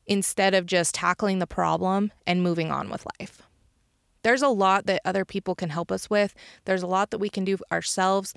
instead 0.07 0.53
of 0.53 0.65
just 0.65 0.95
tackling 0.95 1.39
the 1.39 1.47
problem 1.47 2.11
and 2.25 2.41
moving 2.41 2.71
on 2.71 2.89
with 2.89 3.05
life. 3.19 3.41
There's 4.23 4.41
a 4.41 4.49
lot 4.49 4.85
that 4.85 5.01
other 5.05 5.25
people 5.25 5.55
can 5.55 5.69
help 5.69 5.91
us 5.91 6.09
with. 6.09 6.33
There's 6.65 6.83
a 6.83 6.87
lot 6.87 7.11
that 7.11 7.17
we 7.17 7.29
can 7.29 7.43
do 7.43 7.57
ourselves 7.71 8.33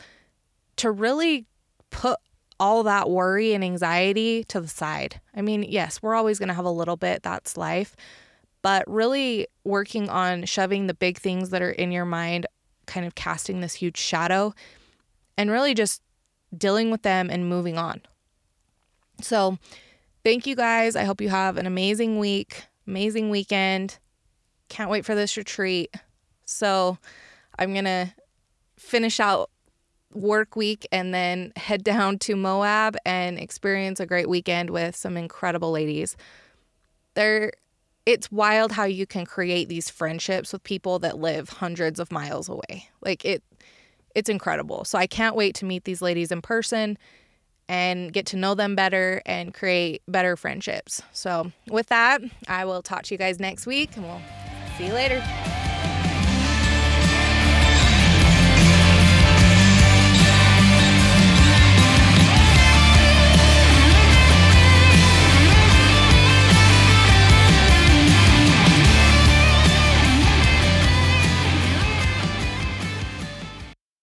to 0.77 0.91
really 0.91 1.47
put 1.91 2.19
all 2.59 2.83
that 2.85 3.11
worry 3.11 3.53
and 3.53 3.65
anxiety 3.65 4.45
to 4.45 4.61
the 4.61 4.69
side. 4.69 5.21
I 5.35 5.43
mean, 5.43 5.63
yes, 5.65 6.03
we're 6.03 6.15
always 6.15 6.39
going 6.39 6.49
to 6.49 6.55
have 6.55 6.65
a 6.65 6.71
little 6.71 6.97
bit, 6.97 7.23
that's 7.23 7.57
life, 7.57 7.97
but 8.63 8.85
really 8.87 9.49
working 9.65 10.09
on 10.09 10.45
shoving 10.45 10.87
the 10.87 10.95
big 10.95 11.19
things 11.19 11.51
that 11.51 11.63
are 11.63 11.71
in 11.71 11.93
your 11.93 12.05
mind, 12.05 12.47
kind 12.87 13.07
of 13.07 13.15
casting 13.15 13.61
this 13.61 13.75
huge 13.75 13.97
shadow, 13.97 14.55
and 15.37 15.51
really 15.51 15.75
just 15.75 16.01
dealing 16.57 16.91
with 16.91 17.03
them 17.03 17.29
and 17.29 17.49
moving 17.49 17.77
on. 17.77 18.01
So, 19.21 19.59
Thank 20.25 20.47
you 20.47 20.57
guys. 20.57 20.97
I 20.97 21.05
hope 21.05 21.21
you 21.21 21.29
have 21.29 21.59
an 21.59 21.67
amazing 21.67 22.19
week, 22.19 22.65
amazing 22.87 23.29
weekend. 23.29 23.99
Can't 24.69 24.91
wait 24.91 25.05
for 25.05 25.15
this 25.15 25.37
retreat. 25.37 25.95
So 26.45 26.99
I'm 27.59 27.73
going 27.73 27.85
to 27.85 28.13
finish 28.77 29.21
out 29.21 29.51
work 30.13 30.57
week 30.57 30.87
and 30.93 31.13
then 31.13 31.53
head 31.57 31.83
down 31.83 32.19
to 32.21 32.37
Moab 32.37 32.97
and 33.05 33.39
experience 33.39 34.01
a 34.01 34.07
great 34.07 34.29
weekend 34.29 34.71
with 34.71 34.95
some 34.95 35.17
incredible 35.17 35.73
ladies. 35.73 36.17
There 37.15 37.53
it's 38.07 38.31
wild 38.31 38.71
how 38.73 38.85
you 38.85 39.07
can 39.07 39.25
create 39.25 39.69
these 39.69 39.89
friendships 39.89 40.53
with 40.53 40.63
people 40.63 40.99
that 40.99 41.19
live 41.19 41.49
hundreds 41.49 41.99
of 41.99 42.13
miles 42.13 42.49
away. 42.49 42.89
Like 43.01 43.25
it 43.25 43.43
it's 44.15 44.29
incredible. 44.29 44.85
So 44.85 44.99
I 44.99 45.07
can't 45.07 45.35
wait 45.35 45.55
to 45.57 45.65
meet 45.65 45.85
these 45.85 46.01
ladies 46.01 46.31
in 46.31 46.41
person 46.41 46.97
and 47.69 48.13
get 48.13 48.27
to 48.27 48.37
know 48.37 48.55
them 48.55 48.77
better 48.77 49.23
and 49.27 49.53
create 49.53 50.03
better 50.07 50.37
friendships. 50.37 51.03
So, 51.13 51.51
with 51.69 51.87
that, 51.87 52.21
I 52.47 52.65
will 52.65 52.83
talk 52.83 53.05
to 53.05 53.15
you 53.15 53.19
guys 53.19 53.41
next 53.41 53.67
week 53.67 53.97
and 53.97 54.05
we'll 54.05 54.21
see 54.77 54.87
you 54.87 54.93
later. 54.93 55.64